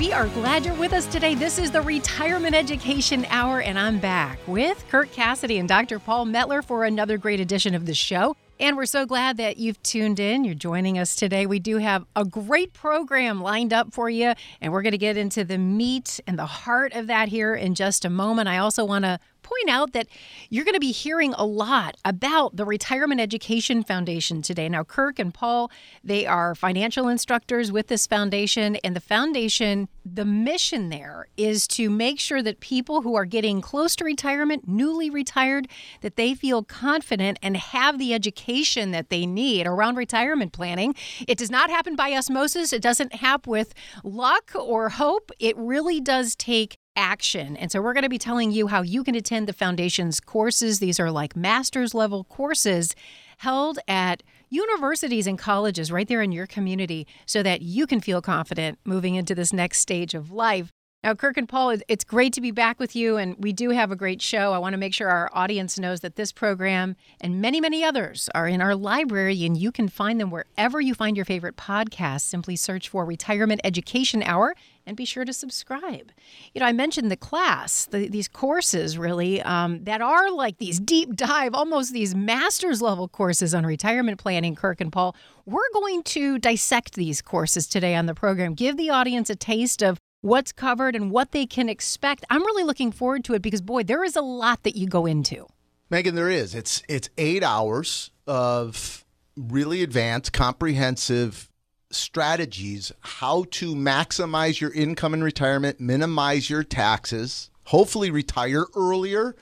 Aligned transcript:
We 0.00 0.14
are 0.14 0.28
glad 0.28 0.64
you're 0.64 0.74
with 0.76 0.94
us 0.94 1.04
today. 1.04 1.34
This 1.34 1.58
is 1.58 1.72
the 1.72 1.82
Retirement 1.82 2.54
Education 2.54 3.26
Hour, 3.28 3.60
and 3.60 3.78
I'm 3.78 3.98
back 3.98 4.38
with 4.46 4.82
Kirk 4.88 5.12
Cassidy 5.12 5.58
and 5.58 5.68
Dr. 5.68 5.98
Paul 5.98 6.24
Metler 6.24 6.64
for 6.64 6.84
another 6.84 7.18
great 7.18 7.38
edition 7.38 7.74
of 7.74 7.84
the 7.84 7.92
show. 7.92 8.34
And 8.58 8.78
we're 8.78 8.86
so 8.86 9.04
glad 9.04 9.36
that 9.36 9.58
you've 9.58 9.82
tuned 9.82 10.18
in. 10.18 10.42
You're 10.44 10.54
joining 10.54 10.98
us 10.98 11.14
today. 11.14 11.44
We 11.44 11.58
do 11.58 11.76
have 11.76 12.06
a 12.16 12.24
great 12.24 12.72
program 12.72 13.42
lined 13.42 13.74
up 13.74 13.92
for 13.92 14.08
you, 14.08 14.32
and 14.62 14.72
we're 14.72 14.80
going 14.80 14.92
to 14.92 14.98
get 14.98 15.18
into 15.18 15.44
the 15.44 15.58
meat 15.58 16.18
and 16.26 16.38
the 16.38 16.46
heart 16.46 16.94
of 16.94 17.06
that 17.08 17.28
here 17.28 17.54
in 17.54 17.74
just 17.74 18.06
a 18.06 18.10
moment. 18.10 18.48
I 18.48 18.56
also 18.56 18.86
want 18.86 19.04
to 19.04 19.20
point 19.50 19.68
out 19.70 19.92
that 19.92 20.06
you're 20.48 20.64
going 20.64 20.74
to 20.74 20.80
be 20.80 20.92
hearing 20.92 21.34
a 21.34 21.44
lot 21.44 21.96
about 22.04 22.56
the 22.56 22.64
Retirement 22.64 23.20
Education 23.20 23.82
Foundation 23.82 24.42
today. 24.42 24.68
Now, 24.68 24.84
Kirk 24.84 25.18
and 25.18 25.34
Paul, 25.34 25.70
they 26.04 26.26
are 26.26 26.54
financial 26.54 27.08
instructors 27.08 27.72
with 27.72 27.88
this 27.88 28.06
foundation, 28.06 28.76
and 28.76 28.94
the 28.94 29.00
foundation, 29.00 29.88
the 30.04 30.24
mission 30.24 30.88
there 30.88 31.26
is 31.36 31.66
to 31.68 31.90
make 31.90 32.20
sure 32.20 32.42
that 32.42 32.60
people 32.60 33.02
who 33.02 33.14
are 33.14 33.24
getting 33.24 33.60
close 33.60 33.96
to 33.96 34.04
retirement, 34.04 34.68
newly 34.68 35.10
retired, 35.10 35.68
that 36.00 36.16
they 36.16 36.34
feel 36.34 36.62
confident 36.62 37.38
and 37.42 37.56
have 37.56 37.98
the 37.98 38.14
education 38.14 38.90
that 38.92 39.10
they 39.10 39.26
need 39.26 39.66
around 39.66 39.96
retirement 39.96 40.52
planning. 40.52 40.94
It 41.26 41.38
does 41.38 41.50
not 41.50 41.70
happen 41.70 41.96
by 41.96 42.12
osmosis. 42.12 42.72
It 42.72 42.82
doesn't 42.82 43.14
happen 43.16 43.50
with 43.50 43.74
luck 44.04 44.52
or 44.54 44.90
hope. 44.90 45.30
It 45.38 45.56
really 45.56 46.00
does 46.00 46.34
take 46.34 46.76
action. 46.96 47.56
And 47.56 47.70
so 47.70 47.80
we're 47.80 47.92
going 47.92 48.04
to 48.04 48.08
be 48.08 48.18
telling 48.18 48.50
you 48.50 48.66
how 48.66 48.82
you 48.82 49.04
can 49.04 49.14
attend 49.14 49.46
the 49.46 49.52
foundation's 49.52 50.20
courses. 50.20 50.78
These 50.78 51.00
are 51.00 51.10
like 51.10 51.36
master's 51.36 51.94
level 51.94 52.24
courses 52.24 52.94
held 53.38 53.78
at 53.88 54.22
universities 54.48 55.26
and 55.26 55.38
colleges 55.38 55.90
right 55.92 56.08
there 56.08 56.22
in 56.22 56.32
your 56.32 56.46
community 56.46 57.06
so 57.24 57.42
that 57.42 57.62
you 57.62 57.86
can 57.86 58.00
feel 58.00 58.20
confident 58.20 58.78
moving 58.84 59.14
into 59.14 59.34
this 59.34 59.52
next 59.52 59.78
stage 59.78 60.14
of 60.14 60.30
life. 60.30 60.70
Now, 61.02 61.14
Kirk 61.14 61.38
and 61.38 61.48
Paul, 61.48 61.78
it's 61.88 62.04
great 62.04 62.34
to 62.34 62.42
be 62.42 62.50
back 62.50 62.78
with 62.78 62.94
you, 62.94 63.16
and 63.16 63.34
we 63.38 63.54
do 63.54 63.70
have 63.70 63.90
a 63.90 63.96
great 63.96 64.20
show. 64.20 64.52
I 64.52 64.58
want 64.58 64.74
to 64.74 64.78
make 64.78 64.92
sure 64.92 65.08
our 65.08 65.30
audience 65.32 65.78
knows 65.78 66.00
that 66.00 66.16
this 66.16 66.30
program 66.30 66.94
and 67.22 67.40
many, 67.40 67.58
many 67.58 67.82
others 67.82 68.28
are 68.34 68.46
in 68.46 68.60
our 68.60 68.74
library, 68.74 69.46
and 69.46 69.56
you 69.56 69.72
can 69.72 69.88
find 69.88 70.20
them 70.20 70.30
wherever 70.30 70.78
you 70.78 70.92
find 70.92 71.16
your 71.16 71.24
favorite 71.24 71.56
podcast. 71.56 72.20
Simply 72.20 72.54
search 72.54 72.90
for 72.90 73.06
Retirement 73.06 73.62
Education 73.64 74.22
Hour 74.22 74.54
and 74.84 74.94
be 74.94 75.06
sure 75.06 75.24
to 75.24 75.32
subscribe. 75.32 76.12
You 76.52 76.60
know, 76.60 76.66
I 76.66 76.72
mentioned 76.72 77.10
the 77.10 77.16
class, 77.16 77.86
the, 77.86 78.08
these 78.08 78.28
courses 78.28 78.98
really 78.98 79.40
um, 79.40 79.84
that 79.84 80.02
are 80.02 80.30
like 80.30 80.58
these 80.58 80.78
deep 80.78 81.16
dive, 81.16 81.54
almost 81.54 81.94
these 81.94 82.14
master's 82.14 82.82
level 82.82 83.08
courses 83.08 83.54
on 83.54 83.64
retirement 83.64 84.18
planning, 84.18 84.54
Kirk 84.54 84.82
and 84.82 84.92
Paul. 84.92 85.16
We're 85.46 85.72
going 85.72 86.02
to 86.02 86.38
dissect 86.38 86.92
these 86.92 87.22
courses 87.22 87.66
today 87.66 87.94
on 87.94 88.04
the 88.04 88.14
program, 88.14 88.52
give 88.52 88.76
the 88.76 88.90
audience 88.90 89.30
a 89.30 89.34
taste 89.34 89.82
of 89.82 89.98
what's 90.20 90.52
covered 90.52 90.94
and 90.94 91.10
what 91.10 91.32
they 91.32 91.46
can 91.46 91.68
expect. 91.68 92.24
I'm 92.30 92.44
really 92.44 92.64
looking 92.64 92.92
forward 92.92 93.24
to 93.24 93.34
it 93.34 93.42
because 93.42 93.60
boy, 93.62 93.82
there 93.82 94.04
is 94.04 94.16
a 94.16 94.22
lot 94.22 94.62
that 94.62 94.76
you 94.76 94.86
go 94.86 95.06
into. 95.06 95.46
Megan, 95.88 96.14
there 96.14 96.30
is. 96.30 96.54
It's 96.54 96.82
it's 96.88 97.10
8 97.18 97.42
hours 97.42 98.10
of 98.26 99.04
really 99.36 99.82
advanced, 99.82 100.32
comprehensive 100.32 101.48
strategies 101.90 102.92
how 103.00 103.44
to 103.50 103.74
maximize 103.74 104.60
your 104.60 104.72
income 104.72 105.12
in 105.12 105.24
retirement, 105.24 105.80
minimize 105.80 106.48
your 106.48 106.62
taxes, 106.62 107.50
hopefully 107.64 108.10
retire 108.10 108.66
earlier. 108.76 109.34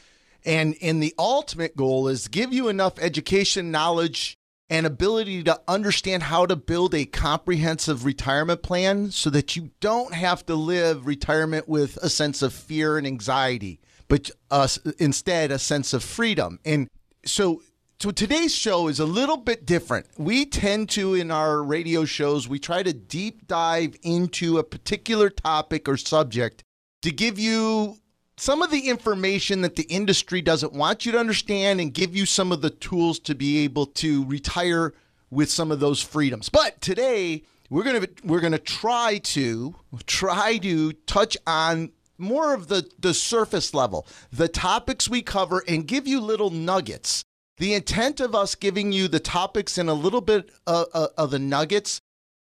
And 0.45 0.77
and 0.81 1.03
the 1.03 1.15
ultimate 1.19 1.77
goal 1.77 2.09
is 2.09 2.29
give 2.29 2.53
you 2.53 2.69
enough 2.69 2.99
education, 2.99 3.71
knowledge, 3.71 4.38
and 4.71 4.87
ability 4.87 5.43
to 5.43 5.61
understand 5.67 6.25
how 6.25 6.47
to 6.47 6.57
build 6.57 6.95
a 6.95 7.07
comprehensive 7.07 8.05
retirement 8.05 8.63
plan 8.63 9.11
so 9.11 9.31
that 9.31 9.57
you 9.57 9.71
don't 9.81 10.15
have 10.15 10.45
to 10.47 10.55
live 10.55 11.07
retirement 11.07 11.69
with 11.69 11.97
a 11.99 12.11
sense 12.11 12.43
of 12.43 12.53
fear 12.53 12.99
and 12.99 13.07
anxiety, 13.07 13.81
but 14.09 14.31
uh, 14.51 14.69
instead 14.99 15.51
a 15.51 15.59
sense 15.59 15.95
of 15.95 16.05
freedom. 16.05 16.59
And 16.65 16.89
so 17.25 17.63
so 18.01 18.13
today's 18.13 18.55
show 18.55 18.87
is 18.87 19.01
a 19.01 19.05
little 19.05 19.39
bit 19.39 19.67
different. 19.67 20.07
We 20.17 20.47
tend 20.47 20.89
to, 20.91 21.15
in 21.15 21.33
our 21.33 21.61
radio 21.61 22.05
shows, 22.05 22.47
we 22.47 22.61
try 22.61 22.85
to 22.85 22.93
deep 22.93 23.49
dive 23.49 23.97
into 24.03 24.59
a 24.59 24.63
particular 24.63 25.31
topic 25.31 25.89
or 25.89 25.97
subject 25.97 26.63
to 27.03 27.11
give 27.11 27.41
you 27.41 27.97
some 28.39 28.63
of 28.63 28.71
the 28.71 28.89
information 28.89 29.63
that 29.63 29.77
the 29.77 29.83
industry 29.85 30.41
doesn't 30.41 30.73
want 30.73 31.05
you 31.05 31.13
to 31.13 31.19
understand 31.19 31.81
and 31.81 31.93
give 31.93 32.15
you 32.15 32.25
some 32.25 32.53
of 32.53 32.61
the 32.61 32.71
tools 32.71 33.19
to 33.19 33.35
be 33.35 33.59
able 33.65 33.87
to 33.87 34.25
retire 34.27 34.95
with 35.31 35.51
some 35.51 35.73
of 35.73 35.81
those 35.81 36.03
freedoms. 36.03 36.49
But 36.49 36.81
today 36.81 37.43
we're 37.69 37.83
going 37.83 38.01
to 38.01 38.09
we're 38.25 38.41
going 38.41 38.53
to 38.53 38.59
try 38.59 39.19
to 39.19 39.75
try 40.07 40.59
to 40.59 40.93
touch 40.93 41.37
on 41.47 41.91
more 42.17 42.55
of 42.55 42.69
the 42.69 42.89
the 42.99 43.13
surface 43.13 43.75
level, 43.75 44.07
the 44.33 44.49
topics 44.49 45.09
we 45.09 45.21
cover 45.21 45.65
and 45.67 45.87
give 45.87 46.07
you 46.07 46.21
little 46.21 46.51
nuggets. 46.51 47.25
The 47.59 47.75
intent 47.75 48.21
of 48.21 48.37
us 48.37 48.55
giving 48.55 48.93
you 48.93 49.09
the 49.09 49.19
topics 49.19 49.79
and 49.79 49.91
a 49.91 49.95
little 49.95 50.21
bit 50.21 50.49
uh, 50.69 50.85
uh, 50.95 51.09
of 51.19 51.33
the 51.33 51.41
nuggets 51.41 52.01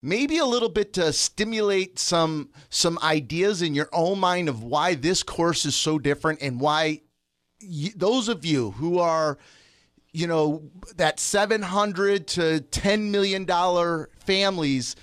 maybe 0.06 0.38
a 0.38 0.46
little 0.46 0.70
bit 0.70 0.94
to 0.94 1.12
stimulate 1.12 1.98
some 1.98 2.50
some 2.70 3.00
ideas 3.02 3.62
in 3.64 3.74
your 3.74 3.90
own 3.92 4.20
mind 4.20 4.48
of 4.48 4.62
why 4.64 4.94
this 4.94 5.24
course 5.24 5.66
is 5.66 5.76
so 5.76 5.98
different 5.98 6.40
and 6.42 6.60
why 6.60 7.02
y- 7.62 7.92
those 7.96 8.30
of 8.30 8.46
you 8.46 8.72
who 8.72 9.00
are 9.00 9.38
you 10.14 10.28
know 10.28 10.62
that 10.96 11.20
700 11.20 12.28
to 12.28 12.62
10 12.62 13.10
million 13.12 13.46
dollar 13.46 14.10
families 14.20 14.96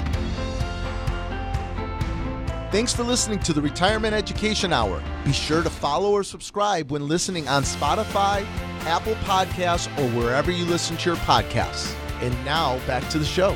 Thanks 2.72 2.94
for 2.94 3.02
listening 3.02 3.40
to 3.40 3.52
the 3.52 3.60
Retirement 3.60 4.14
Education 4.14 4.72
Hour. 4.72 5.02
Be 5.26 5.32
sure 5.32 5.62
to 5.62 5.68
follow 5.68 6.10
or 6.10 6.24
subscribe 6.24 6.90
when 6.90 7.06
listening 7.06 7.48
on 7.48 7.64
Spotify, 7.64 8.46
Apple 8.86 9.16
Podcasts, 9.26 9.88
or 9.98 10.08
wherever 10.18 10.50
you 10.50 10.64
listen 10.64 10.96
to 10.96 11.10
your 11.10 11.18
podcasts. 11.18 11.94
And 12.24 12.44
now 12.44 12.78
back 12.86 13.06
to 13.10 13.18
the 13.18 13.24
show. 13.24 13.54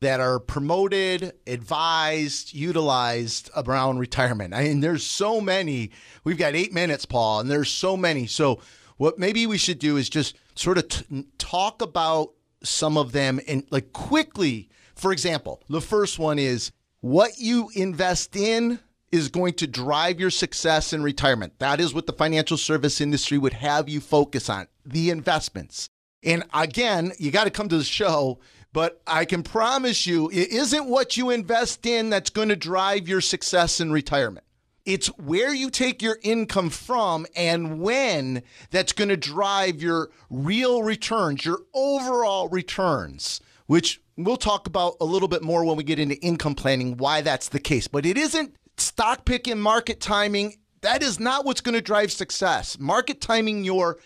that 0.01 0.21
are 0.21 0.39
promoted, 0.39 1.33
advised, 1.47 2.53
utilized 2.53 3.49
around 3.57 4.01
retirement. 4.01 4.53
I 4.53 4.65
mean, 4.65 4.81
there's 4.81 5.07
so 5.07 5.41
many. 5.41 5.93
We've 6.25 6.37
got 6.37 6.55
eight 6.55 6.75
minutes, 6.75 7.07
Paul, 7.07 7.41
and 7.41 7.51
there's 7.51 7.71
so 7.71 7.97
many. 7.97 8.27
So, 8.27 8.61
what 9.03 9.19
maybe 9.19 9.49
we 9.49 9.59
should 9.59 9.81
do 9.81 9.97
is 9.97 10.09
just 10.09 10.37
sort 10.55 10.79
of 10.79 10.87
t- 10.87 11.27
talk 11.37 11.83
about 11.83 12.35
some 12.63 12.97
of 12.97 13.11
them 13.11 13.41
and 13.49 13.65
like 13.73 13.93
quickly. 13.93 14.69
For 14.95 15.11
example, 15.11 15.61
the 15.69 15.81
first 15.81 16.21
one 16.21 16.39
is 16.39 16.71
what 17.01 17.33
you 17.37 17.69
invest 17.75 18.37
in 18.37 18.79
is 19.11 19.29
going 19.29 19.55
to 19.55 19.67
drive 19.67 20.21
your 20.21 20.31
success 20.31 20.93
in 20.93 21.03
retirement. 21.03 21.59
That 21.59 21.81
is 21.81 21.93
what 21.93 22.07
the 22.07 22.13
financial 22.13 22.57
service 22.57 23.01
industry 23.01 23.39
would 23.39 23.55
have 23.55 23.89
you 23.89 24.01
focus 24.01 24.49
on 24.49 24.69
the 24.87 25.11
investments. 25.11 25.89
And 26.23 26.45
again, 26.55 27.11
you 27.19 27.33
got 27.33 27.45
to 27.45 27.51
come 27.51 27.69
to 27.71 27.79
the 27.79 27.83
show, 27.83 28.39
but 28.73 29.03
I 29.05 29.25
can 29.25 29.43
promise 29.43 30.07
you 30.07 30.31
it 30.31 30.51
isn't 30.51 30.87
what 30.87 31.17
you 31.17 31.31
invest 31.31 31.87
in 31.87 32.09
that's 32.09 32.31
going 32.31 32.51
to 32.51 32.57
drive 32.57 33.09
your 33.09 33.21
success 33.21 33.81
in 33.81 33.91
retirement. 33.91 34.47
It's 34.85 35.07
where 35.19 35.55
you 35.55 35.71
take 35.71 36.03
your 36.03 36.19
income 36.23 36.71
from 36.71 37.27
and 37.37 37.81
when 37.81 38.43
that's 38.71 38.93
going 38.93 39.11
to 39.11 39.17
drive 39.17 39.81
your 39.81 40.11
real 40.29 40.83
returns, 40.83 41.45
your 41.45 41.61
overall 41.73 42.49
returns, 42.49 43.41
which 43.67 44.01
we'll 44.17 44.37
talk 44.37 44.67
about 44.67 44.97
a 45.01 45.05
little 45.05 45.29
bit 45.29 45.43
more 45.43 45.65
when 45.65 45.77
we 45.77 45.85
get 45.85 46.01
into 46.01 46.17
income 46.17 46.57
planning, 46.57 46.97
why 46.97 47.21
that's 47.21 47.49
the 47.49 47.61
case. 47.61 47.87
But 47.87 48.05
it 48.05 48.19
isn't 48.19 48.57
stock 48.77 49.25
picking, 49.25 49.61
market 49.61 50.01
timing. 50.01 50.57
That 50.81 51.03
is 51.03 51.21
not 51.21 51.45
what's 51.45 51.61
going 51.61 51.75
to 51.77 51.81
drive 51.81 52.11
success. 52.11 52.77
Market 52.79 53.21
timing 53.21 53.63
your 53.63 53.99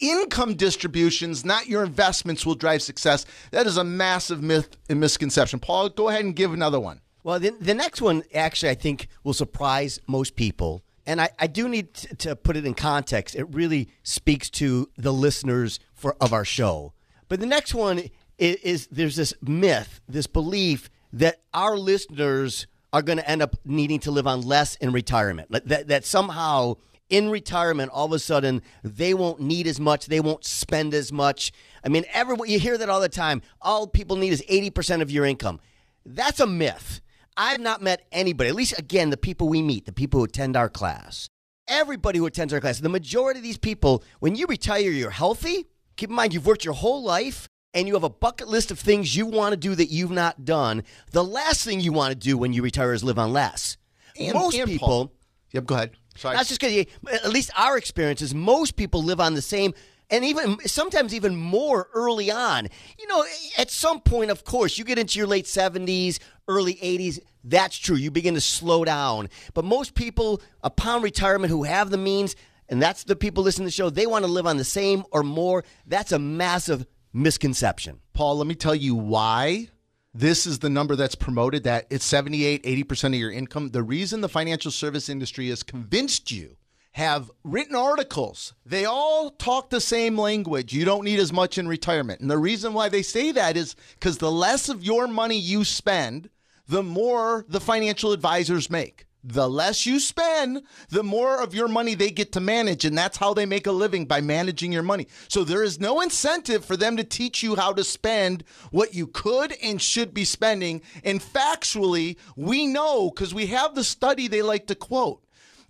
income 0.00 0.54
distributions, 0.54 1.44
not 1.44 1.68
your 1.68 1.84
investments, 1.84 2.46
will 2.46 2.54
drive 2.54 2.82
success. 2.82 3.26
That 3.50 3.66
is 3.66 3.76
a 3.76 3.84
massive 3.84 4.42
myth 4.42 4.76
and 4.88 4.98
misconception. 4.98 5.60
Paul, 5.60 5.90
go 5.90 6.08
ahead 6.08 6.24
and 6.24 6.34
give 6.34 6.54
another 6.54 6.80
one. 6.80 7.02
Well, 7.24 7.38
the, 7.38 7.50
the 7.50 7.74
next 7.74 8.00
one 8.00 8.22
actually 8.34 8.70
I 8.70 8.74
think 8.74 9.08
will 9.22 9.34
surprise 9.34 10.00
most 10.06 10.36
people. 10.36 10.82
And 11.06 11.20
I, 11.20 11.30
I 11.38 11.46
do 11.46 11.68
need 11.68 11.94
to, 11.94 12.14
to 12.16 12.36
put 12.36 12.56
it 12.56 12.64
in 12.64 12.74
context. 12.74 13.34
It 13.34 13.44
really 13.50 13.88
speaks 14.02 14.50
to 14.50 14.88
the 14.96 15.12
listeners 15.12 15.80
for 15.94 16.16
of 16.20 16.32
our 16.32 16.44
show. 16.44 16.92
But 17.28 17.40
the 17.40 17.46
next 17.46 17.74
one 17.74 18.10
is, 18.38 18.56
is 18.56 18.86
there's 18.88 19.16
this 19.16 19.34
myth, 19.42 20.00
this 20.08 20.26
belief 20.26 20.90
that 21.12 21.40
our 21.52 21.76
listeners 21.76 22.66
are 22.92 23.02
going 23.02 23.18
to 23.18 23.28
end 23.28 23.42
up 23.42 23.56
needing 23.64 23.98
to 24.00 24.10
live 24.10 24.26
on 24.26 24.42
less 24.42 24.76
in 24.76 24.92
retirement. 24.92 25.50
That, 25.66 25.88
that 25.88 26.04
somehow 26.04 26.76
in 27.08 27.30
retirement, 27.30 27.90
all 27.92 28.06
of 28.06 28.12
a 28.12 28.18
sudden, 28.18 28.62
they 28.82 29.12
won't 29.14 29.40
need 29.40 29.66
as 29.66 29.80
much, 29.80 30.06
they 30.06 30.20
won't 30.20 30.44
spend 30.44 30.94
as 30.94 31.12
much. 31.12 31.52
I 31.84 31.88
mean, 31.88 32.04
everyone, 32.12 32.48
you 32.48 32.58
hear 32.58 32.78
that 32.78 32.88
all 32.88 33.00
the 33.00 33.08
time. 33.08 33.42
All 33.60 33.86
people 33.86 34.16
need 34.16 34.32
is 34.32 34.42
80% 34.48 35.02
of 35.02 35.10
your 35.10 35.24
income. 35.24 35.60
That's 36.06 36.40
a 36.40 36.46
myth. 36.46 37.00
I've 37.36 37.60
not 37.60 37.82
met 37.82 38.06
anybody, 38.12 38.50
at 38.50 38.54
least 38.54 38.78
again, 38.78 39.10
the 39.10 39.16
people 39.16 39.48
we 39.48 39.62
meet, 39.62 39.86
the 39.86 39.92
people 39.92 40.20
who 40.20 40.24
attend 40.24 40.56
our 40.56 40.68
class. 40.68 41.28
Everybody 41.68 42.18
who 42.18 42.26
attends 42.26 42.52
our 42.52 42.60
class, 42.60 42.80
the 42.80 42.88
majority 42.88 43.38
of 43.38 43.44
these 43.44 43.58
people, 43.58 44.04
when 44.20 44.34
you 44.34 44.46
retire, 44.46 44.80
you're 44.80 45.10
healthy. 45.10 45.66
Keep 45.96 46.10
in 46.10 46.16
mind, 46.16 46.34
you've 46.34 46.46
worked 46.46 46.64
your 46.64 46.74
whole 46.74 47.02
life 47.02 47.48
and 47.74 47.88
you 47.88 47.94
have 47.94 48.04
a 48.04 48.10
bucket 48.10 48.48
list 48.48 48.70
of 48.70 48.78
things 48.78 49.16
you 49.16 49.26
want 49.26 49.52
to 49.52 49.56
do 49.56 49.74
that 49.74 49.86
you've 49.86 50.10
not 50.10 50.44
done. 50.44 50.82
The 51.12 51.24
last 51.24 51.64
thing 51.64 51.80
you 51.80 51.92
want 51.92 52.12
to 52.12 52.18
do 52.18 52.36
when 52.36 52.52
you 52.52 52.62
retire 52.62 52.92
is 52.92 53.02
live 53.02 53.18
on 53.18 53.32
less. 53.32 53.76
And, 54.18 54.34
Most 54.34 54.56
and 54.56 54.68
people. 54.68 54.88
Paul. 54.88 55.12
Yep, 55.52 55.66
go 55.66 55.74
ahead. 55.74 55.90
Sorry. 56.16 56.36
That's 56.36 56.48
just 56.48 56.60
because, 56.60 56.86
at 57.12 57.30
least 57.30 57.50
our 57.56 57.78
experience 57.78 58.20
is 58.20 58.34
most 58.34 58.76
people 58.76 59.02
live 59.02 59.20
on 59.20 59.34
the 59.34 59.42
same, 59.42 59.72
and 60.12 60.24
even 60.24 60.58
sometimes 60.66 61.14
even 61.14 61.34
more 61.34 61.88
early 61.94 62.30
on. 62.30 62.68
You 62.98 63.06
know, 63.08 63.24
at 63.58 63.70
some 63.70 64.00
point, 64.00 64.30
of 64.30 64.44
course, 64.44 64.78
you 64.78 64.84
get 64.84 64.98
into 64.98 65.18
your 65.18 65.26
late 65.26 65.46
70s, 65.46 66.18
early 66.46 66.74
80s. 66.74 67.18
That's 67.42 67.76
true. 67.76 67.96
You 67.96 68.10
begin 68.10 68.34
to 68.34 68.40
slow 68.40 68.84
down. 68.84 69.30
But 69.54 69.64
most 69.64 69.94
people, 69.94 70.42
upon 70.62 71.02
retirement, 71.02 71.50
who 71.50 71.64
have 71.64 71.90
the 71.90 71.96
means, 71.96 72.36
and 72.68 72.80
that's 72.80 73.04
the 73.04 73.16
people 73.16 73.42
listening 73.42 73.64
to 73.64 73.68
the 73.68 73.72
show, 73.72 73.90
they 73.90 74.06
want 74.06 74.24
to 74.24 74.30
live 74.30 74.46
on 74.46 74.58
the 74.58 74.64
same 74.64 75.02
or 75.10 75.22
more. 75.22 75.64
That's 75.86 76.12
a 76.12 76.18
massive 76.18 76.86
misconception. 77.12 78.00
Paul, 78.12 78.36
let 78.36 78.46
me 78.46 78.54
tell 78.54 78.74
you 78.74 78.94
why 78.94 79.68
this 80.14 80.46
is 80.46 80.58
the 80.58 80.70
number 80.70 80.94
that's 80.94 81.14
promoted 81.14 81.64
that 81.64 81.86
it's 81.88 82.04
78, 82.04 82.62
80% 82.64 83.06
of 83.06 83.14
your 83.14 83.32
income. 83.32 83.70
The 83.70 83.82
reason 83.82 84.20
the 84.20 84.28
financial 84.28 84.70
service 84.70 85.08
industry 85.08 85.48
has 85.48 85.62
convinced 85.62 86.30
you 86.30 86.56
have 86.92 87.30
written 87.42 87.74
articles. 87.74 88.54
They 88.66 88.84
all 88.84 89.30
talk 89.30 89.70
the 89.70 89.80
same 89.80 90.18
language. 90.18 90.72
You 90.72 90.84
don't 90.84 91.04
need 91.04 91.18
as 91.18 91.32
much 91.32 91.58
in 91.58 91.66
retirement. 91.66 92.20
And 92.20 92.30
the 92.30 92.38
reason 92.38 92.74
why 92.74 92.88
they 92.88 93.02
say 93.02 93.32
that 93.32 93.56
is 93.56 93.74
because 93.94 94.18
the 94.18 94.30
less 94.30 94.68
of 94.68 94.84
your 94.84 95.08
money 95.08 95.38
you 95.38 95.64
spend, 95.64 96.28
the 96.68 96.82
more 96.82 97.44
the 97.48 97.60
financial 97.60 98.12
advisors 98.12 98.70
make 98.70 99.06
the 99.24 99.48
less 99.48 99.86
you 99.86 100.00
spend, 100.00 100.62
the 100.88 101.02
more 101.02 101.40
of 101.40 101.54
your 101.54 101.68
money 101.68 101.94
they 101.94 102.10
get 102.10 102.32
to 102.32 102.40
manage. 102.40 102.84
And 102.84 102.96
that's 102.96 103.16
how 103.16 103.34
they 103.34 103.46
make 103.46 103.66
a 103.66 103.72
living 103.72 104.04
by 104.04 104.20
managing 104.20 104.72
your 104.72 104.82
money. 104.82 105.06
So 105.28 105.44
there 105.44 105.62
is 105.62 105.78
no 105.78 106.00
incentive 106.00 106.64
for 106.64 106.76
them 106.76 106.96
to 106.96 107.04
teach 107.04 107.42
you 107.42 107.54
how 107.54 107.72
to 107.74 107.84
spend 107.84 108.44
what 108.70 108.94
you 108.94 109.06
could 109.06 109.54
and 109.62 109.80
should 109.80 110.12
be 110.12 110.24
spending. 110.24 110.82
And 111.04 111.20
factually, 111.20 112.16
we 112.36 112.66
know 112.66 113.10
because 113.10 113.32
we 113.32 113.46
have 113.46 113.74
the 113.74 113.84
study 113.84 114.26
they 114.26 114.42
like 114.42 114.66
to 114.66 114.74
quote. 114.74 115.22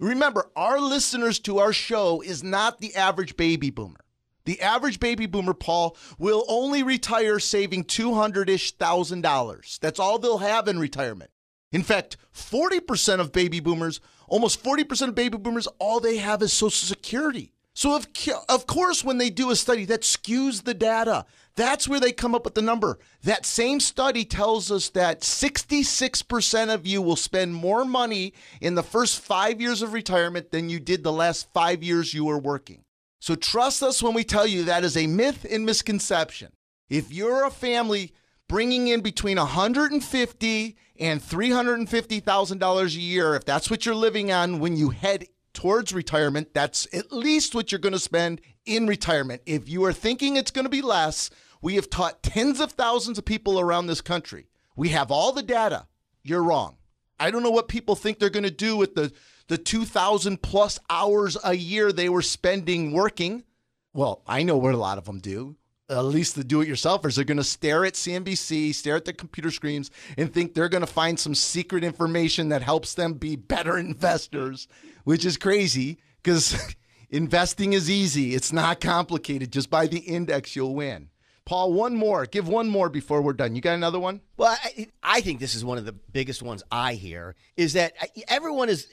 Remember, 0.03 0.51
our 0.57 0.81
listeners 0.81 1.39
to 1.41 1.61
our 1.61 1.73
show 1.73 2.23
is 2.23 2.43
not 2.43 2.81
the 2.81 2.97
average 2.97 3.37
baby 3.37 3.71
boomer. 3.71 4.01
The 4.45 4.61
average 4.61 4.99
baby 4.99 5.27
boomer, 5.27 5.55
Paul, 5.55 5.97
will 6.19 6.45
only 6.49 6.83
retire 6.83 7.39
saving 7.39 7.85
200 7.85 8.51
ish 8.51 8.73
thousand 8.73 9.21
dollars. 9.21 9.79
That's 9.81 10.01
all 10.01 10.19
they'll 10.19 10.39
have 10.39 10.67
in 10.67 10.81
retirement. 10.81 11.31
In 11.71 11.85
fact, 11.85 12.17
40% 12.35 13.21
of 13.21 13.31
baby 13.31 13.61
boomers, 13.61 14.01
almost 14.27 14.61
40% 14.65 15.11
of 15.11 15.15
baby 15.15 15.39
boomers, 15.39 15.69
all 15.79 16.01
they 16.01 16.17
have 16.17 16.43
is 16.43 16.53
Social 16.53 16.89
Security. 16.89 17.53
So, 17.73 17.95
of, 17.95 18.09
of 18.49 18.67
course, 18.67 19.05
when 19.05 19.19
they 19.19 19.31
do 19.31 19.53
a 19.53 19.57
study, 19.57 19.85
that 19.85 20.03
skews 20.03 20.65
the 20.65 20.75
data. 20.75 21.27
That's 21.55 21.87
where 21.87 22.01
they 22.01 22.13
come 22.13 22.35
up 22.35 22.45
with 22.45 22.55
the 22.55 22.63
number. 22.63 22.99
That 23.25 23.45
same 23.45 23.79
study 23.81 24.25
tells 24.25 24.71
us 24.71 24.89
that 24.91 25.21
66% 25.21 26.75
of 26.75 26.87
you 26.87 27.03
will 27.03 27.17
spend 27.17 27.55
more 27.55 27.85
money 27.85 28.33
in 28.61 28.75
the 28.75 28.83
first 28.83 29.21
five 29.21 29.61
years 29.61 29.83
of 29.83 29.93
retirement 29.93 30.51
than 30.51 30.71
you 30.71 30.81
did 30.81 31.03
the 31.03 31.13
last 31.13 31.53
five 31.53 31.83
years 31.83 32.15
you 32.15 32.25
were 32.25 32.39
working. 32.39 32.85
So, 33.21 33.35
trust 33.37 33.83
us 33.83 34.03
when 34.03 34.15
we 34.15 34.25
tell 34.25 34.47
you 34.47 34.65
that 34.65 34.83
is 34.83 34.97
a 34.97 35.07
myth 35.07 35.47
and 35.49 35.65
misconception. 35.65 36.53
If 36.89 37.13
you're 37.13 37.47
a 37.47 37.51
family 37.51 38.13
bringing 38.49 38.89
in 38.89 39.01
between 39.01 39.37
150 39.37 40.77
and 40.99 41.21
$350,000 41.21 42.85
a 42.85 43.01
year, 43.01 43.35
if 43.35 43.45
that's 43.45 43.71
what 43.71 43.87
you're 43.87 43.95
living 43.95 44.33
on 44.33 44.59
when 44.59 44.77
you 44.77 44.91
head 44.91 45.27
towards 45.53 45.93
retirement, 45.93 46.55
that's 46.55 46.87
at 46.93 47.13
least 47.13 47.55
what 47.55 47.71
you're 47.71 47.79
going 47.79 47.93
to 47.93 47.99
spend 47.99 48.41
in 48.65 48.87
retirement. 48.87 49.43
If 49.47 49.69
you 49.69 49.85
are 49.85 49.93
thinking 49.93 50.37
it's 50.37 50.51
going 50.51 50.65
to 50.65 50.71
be 50.71 50.83
less, 50.83 51.31
we 51.61 51.75
have 51.77 51.91
taught 51.91 52.23
tens 52.23 52.61
of 52.61 52.73
thousands 52.73 53.19
of 53.19 53.25
people 53.25 53.61
around 53.61 53.87
this 53.87 54.01
country. 54.01 54.47
We 54.77 54.91
have 54.91 55.11
all 55.11 55.33
the 55.33 55.43
data. 55.43 55.87
You're 56.23 56.43
wrong. 56.43 56.77
I 57.21 57.31
don't 57.31 57.43
know 57.43 57.51
what 57.51 57.69
people 57.69 57.95
think 57.95 58.19
they're 58.19 58.31
going 58.31 58.43
to 58.45 58.51
do 58.51 58.77
with 58.77 58.95
the, 58.95 59.13
the 59.49 59.59
2,000 59.59 60.43
plus 60.43 60.79
hours 60.91 61.37
a 61.45 61.55
year 61.55 61.93
they 61.93 62.09
were 62.09 62.23
spending 62.23 62.93
working. 62.93 63.45
Well, 63.93 64.23
I 64.27 64.43
know 64.43 64.57
what 64.57 64.75
a 64.75 64.79
lot 64.79 64.99
of 64.99 65.05
them 65.05 65.21
do 65.21 65.57
at 65.93 66.05
least 66.05 66.35
the 66.35 66.45
do-it-yourselfers 66.45 67.19
are 67.19 67.25
going 67.25 67.37
to 67.37 67.45
stare 67.45 67.85
at 67.85 67.95
CNBC, 67.95 68.75
stare 68.75 68.97
at 68.97 69.05
the 69.05 69.13
computer 69.13 69.51
screens, 69.51 69.91
and 70.17 70.33
think 70.33 70.55
they're 70.55 70.69
going 70.69 70.83
to 70.83 70.87
find 70.87 71.19
some 71.19 71.35
secret 71.35 71.85
information 71.85 72.49
that 72.49 72.63
helps 72.63 72.95
them 72.95 73.15
be 73.15 73.37
better 73.37 73.77
investors, 73.79 74.69
which 75.05 75.25
is 75.25 75.37
crazy 75.37 75.99
because 76.23 76.75
investing 77.11 77.73
is 77.73 77.91
easy. 77.91 78.35
It's 78.35 78.53
not 78.53 78.81
complicated. 78.81 79.53
Just 79.53 79.71
buy 79.71 79.87
the 79.87 79.99
index, 79.99 80.57
you'll 80.57 80.75
win. 80.75 81.09
Paul, 81.45 81.73
one 81.73 81.97
more. 81.97 82.25
Give 82.25 82.47
one 82.47 82.69
more 82.69 82.89
before 82.89 83.21
we're 83.21 83.33
done. 83.33 83.57
You 83.57 83.63
got 83.63 83.75
another 83.75 83.99
one? 83.99 84.21
Well, 84.37 84.57
I, 84.63 84.87
I 85.03 85.21
think 85.21 85.41
this 85.41 85.57
is 85.57 85.65
one 85.65 85.77
of 85.77 85.85
the 85.85 85.93
biggest 85.93 86.41
ones 86.41 86.63
I 86.71 86.95
hear 86.95 87.35
is 87.57 87.73
that 87.73 87.95
uh, 88.01 88.07
everyone 88.29 88.69
is. 88.69 88.87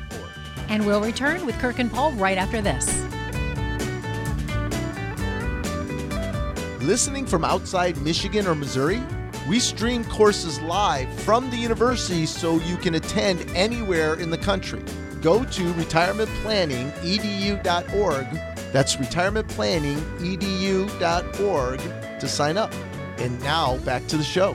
And 0.70 0.86
we'll 0.86 1.02
return 1.02 1.46
with 1.46 1.60
Kirk 1.60 1.80
and 1.80 1.92
Paul 1.92 2.14
right 2.14 2.38
after 2.38 2.62
this. 2.62 3.04
Listening 6.82 7.26
from 7.26 7.44
outside 7.44 7.98
Michigan 7.98 8.48
or 8.48 8.56
Missouri? 8.56 9.04
We 9.48 9.60
stream 9.60 10.04
courses 10.04 10.60
live 10.60 11.08
from 11.22 11.50
the 11.50 11.56
university 11.56 12.26
so 12.26 12.60
you 12.60 12.76
can 12.76 12.96
attend 12.96 13.50
anywhere 13.52 14.16
in 14.16 14.30
the 14.30 14.38
country. 14.38 14.84
Go 15.22 15.46
to 15.46 15.74
retirementplanningedu.org. 15.74 18.28
That's 18.74 18.98
retirementplanningedu.org 18.98 21.80
to 22.20 22.28
sign 22.28 22.58
up. 22.58 22.74
And 23.18 23.40
now 23.40 23.78
back 23.78 24.06
to 24.08 24.18
the 24.18 24.24
show. 24.24 24.54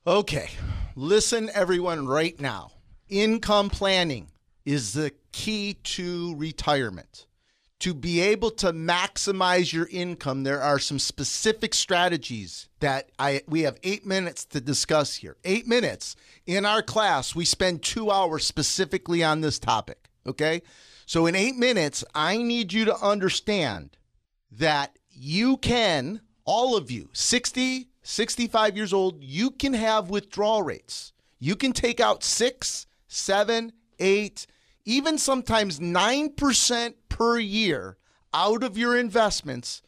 Okay, 0.06 0.50
listen, 0.96 1.50
everyone, 1.54 2.08
right 2.08 2.40
now. 2.40 2.72
Income 3.08 3.70
planning 3.70 4.28
is 4.66 4.94
the 4.94 5.12
key 5.32 5.76
to 5.84 6.36
retirement. 6.36 7.28
To 7.82 7.96
be 7.96 8.22
able 8.22 8.52
to 8.52 8.72
maximize 8.74 9.74
your 9.74 9.88
income, 9.92 10.44
there 10.44 10.62
are 10.62 10.78
some 10.78 11.00
specific 11.00 11.74
strategies 11.74 12.70
that 12.80 13.10
I 13.18 13.42
we 13.48 13.62
have 13.62 13.80
8 13.82 14.06
minutes 14.06 14.46
to 14.46 14.62
discuss 14.62 15.16
here. 15.16 15.36
8 15.44 15.68
minutes. 15.68 16.16
In 16.46 16.64
our 16.64 16.84
class, 16.84 17.34
we 17.34 17.44
spend 17.44 17.82
2 17.82 18.12
hours 18.12 18.46
specifically 18.46 19.24
on 19.24 19.42
this 19.42 19.58
topic, 19.58 20.10
okay? 20.28 20.62
So 21.08 21.26
in 21.26 21.34
8 21.34 21.56
minutes, 21.56 22.04
I 22.14 22.38
need 22.38 22.72
you 22.72 22.86
to 22.86 22.96
understand 22.96 23.98
that 24.52 25.00
you 25.10 25.58
can 25.58 26.22
all 26.46 26.78
of 26.78 26.92
you 26.92 27.10
60 27.14 27.88
65 28.04 28.76
years 28.76 28.94
old 28.94 29.24
you 29.24 29.52
can 29.52 29.74
have 29.74 30.10
withdrawal 30.10 30.64
rates 30.64 31.14
you 31.40 31.56
can 31.56 31.72
take 31.72 32.00
out 32.00 32.24
6 32.24 32.88
7 33.08 33.72
8 34.00 34.48
even 34.86 35.18
sometimes 35.18 35.80
9% 35.80 36.94
per 37.10 37.40
year 37.40 37.98
out 38.34 38.64
of 38.64 38.78
your 38.78 38.98
investments 38.98 39.82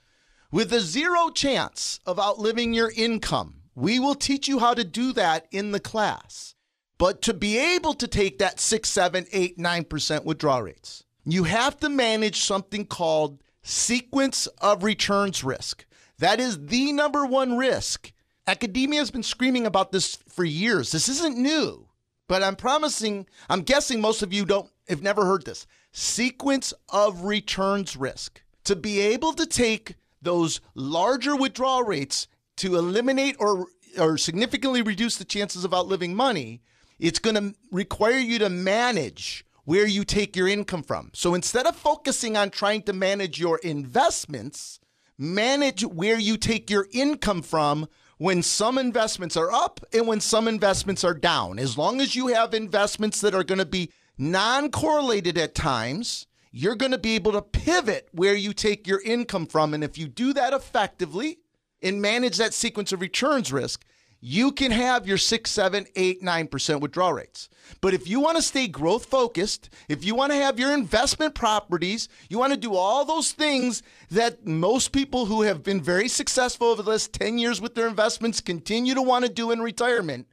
with 0.51 0.71
a 0.73 0.79
zero 0.79 1.29
chance 1.29 1.99
of 2.06 2.19
outliving 2.19 2.73
your 2.73 2.91
income 2.95 3.62
we 3.75 3.99
will 3.99 4.15
teach 4.15 4.47
you 4.47 4.60
how 4.60 4.73
to 4.73 4.84
do 4.84 5.13
that 5.13 5.47
in 5.51 5.71
the 5.71 5.79
class 5.79 6.56
but 6.97 7.21
to 7.21 7.34
be 7.34 7.58
able 7.58 7.93
to 7.93 8.08
take 8.08 8.38
that 8.38 8.60
6 8.60 8.89
7 8.89 9.25
8 9.32 9.58
9% 9.58 10.25
withdrawal 10.25 10.63
rates 10.63 11.03
you 11.25 11.45
have 11.45 11.79
to 11.79 11.89
manage 11.89 12.41
something 12.41 12.86
called 12.86 13.41
sequence 13.62 14.47
of 14.62 14.84
returns 14.84 15.43
risk. 15.43 15.86
That 16.19 16.39
is 16.39 16.67
the 16.67 16.91
number 16.91 17.25
one 17.25 17.58
risk. 17.58 18.12
Academia 18.45 18.99
has 18.99 19.10
been 19.10 19.23
screaming 19.23 19.65
about 19.65 19.91
this 19.91 20.17
for 20.27 20.43
years. 20.43 20.91
This 20.91 21.08
isn't 21.08 21.38
new, 21.38 21.88
but 22.27 22.43
I'm 22.43 22.58
promising, 22.58 23.25
I'm 23.49 23.62
guessing 23.62 24.01
most 24.01 24.21
of 24.21 24.34
you 24.34 24.45
don't 24.45 24.69
have 24.88 25.02
never 25.02 25.26
heard 25.26 25.46
this. 25.46 25.65
Sequence 25.91 26.74
of 26.89 27.24
returns 27.24 27.96
risk. 27.96 28.41
To 28.65 28.76
be 28.76 29.00
able 29.00 29.34
to 29.34 29.46
take 29.46 29.96
those 30.22 30.62
larger 30.74 31.36
withdrawal 31.36 31.84
rates 31.84 32.28
to 32.58 32.76
eliminate 32.76 33.36
or 33.39 33.67
or 34.00 34.17
significantly 34.17 34.82
reduce 34.82 35.17
the 35.17 35.26
chances 35.26 35.63
of 35.63 35.74
outliving 35.74 36.15
money, 36.15 36.62
it's 37.00 37.19
going 37.19 37.36
to 37.36 37.54
require 37.72 38.17
you 38.17 38.39
to 38.39 38.50
manage 38.50 39.46
where 39.65 39.86
you 39.86 40.04
take 40.04 40.36
your 40.36 40.48
income 40.48 40.84
from. 40.84 41.12
So 41.13 41.34
instead 41.34 41.65
of 41.65 41.76
focusing 41.76 42.36
on 42.36 42.50
trying 42.50 42.82
to 42.84 42.93
manage 42.93 43.39
your 43.39 43.60
investments, 43.60 44.80
manage 45.17 45.86
where 45.86 46.19
you 46.19 46.38
take 46.38 46.69
your 46.69 46.88
income 46.91 47.41
from 47.41 47.88
when 48.17 48.41
some 48.41 48.78
investments 48.78 49.38
are 49.38 49.52
up 49.52 49.80
and 49.93 50.08
when 50.08 50.19
some 50.19 50.48
investments 50.48 51.04
are 51.04 51.13
down. 51.13 51.60
As 51.60 51.78
long 51.78 52.02
as 52.02 52.15
you 52.15 52.28
have 52.28 52.54
investments 52.54 53.22
that 53.22 53.36
are 53.36 53.43
going 53.43 53.60
to 53.60 53.65
be 53.65 53.91
non 54.17 54.71
correlated 54.71 55.38
at 55.38 55.56
times, 55.56 56.28
you're 56.52 56.76
going 56.76 56.91
to 56.91 56.97
be 56.97 57.15
able 57.15 57.32
to 57.32 57.41
pivot 57.41 58.08
where 58.12 58.36
you 58.36 58.54
take 58.54 58.88
your 58.88 59.02
income 59.02 59.47
from. 59.47 59.73
And 59.73 59.84
if 59.84 59.97
you 59.97 60.08
do 60.08 60.34
that 60.34 60.54
effectively 60.54 61.39
and 61.82 62.02
manage 62.02 62.38
that 62.38 62.54
sequence 62.54 62.91
of 62.91 63.02
returns 63.02 63.52
risk, 63.52 63.84
you 64.26 64.54
can 64.54 64.71
have 64.71 65.06
your 65.06 65.17
six, 65.17 65.52
seven, 65.52 65.86
eight, 65.97 66.23
nine 66.23 66.47
percent 66.47 66.80
withdrawal 66.80 67.12
rates. 67.12 67.49
But 67.82 67.93
if 67.93 68.08
you 68.08 68.21
want 68.21 68.38
to 68.38 68.41
stay 68.41 68.69
growth 68.69 69.06
focused, 69.08 69.69
if 69.89 70.06
you 70.06 70.15
want 70.15 70.32
to 70.32 70.38
have 70.38 70.58
your 70.58 70.73
investment 70.73 71.36
properties, 71.36 72.08
you 72.30 72.39
want 72.39 72.54
to 72.54 72.58
do 72.58 72.73
all 72.73 73.04
those 73.04 73.34
things 73.34 73.84
that 74.12 74.47
most 74.47 74.93
people 74.93 75.26
who 75.26 75.41
have 75.41 75.62
been 75.62 75.82
very 75.82 76.08
successful 76.08 76.67
over 76.67 76.82
the 76.82 76.91
last 76.91 77.12
10 77.12 77.38
years 77.38 77.60
with 77.60 77.76
their 77.76 77.88
investments 77.88 78.39
continue 78.39 78.93
to 78.93 79.02
want 79.02 79.26
to 79.26 79.30
do 79.30 79.52
in 79.52 79.62
retirement, 79.62 80.26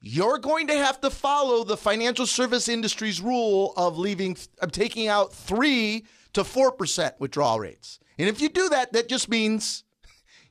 you're 0.00 0.38
going 0.38 0.66
to 0.68 0.76
have 0.76 1.00
to 1.02 1.10
follow 1.10 1.64
the 1.64 1.76
financial 1.76 2.26
service 2.26 2.68
industry's 2.68 3.20
rule 3.20 3.74
of 3.76 3.98
leaving 3.98 4.36
of 4.60 4.72
taking 4.72 5.08
out 5.08 5.32
3 5.32 6.04
to 6.32 6.42
4% 6.42 7.12
withdrawal 7.18 7.60
rates. 7.60 7.98
And 8.18 8.28
if 8.28 8.40
you 8.40 8.48
do 8.48 8.68
that, 8.70 8.92
that 8.92 9.08
just 9.08 9.28
means 9.28 9.84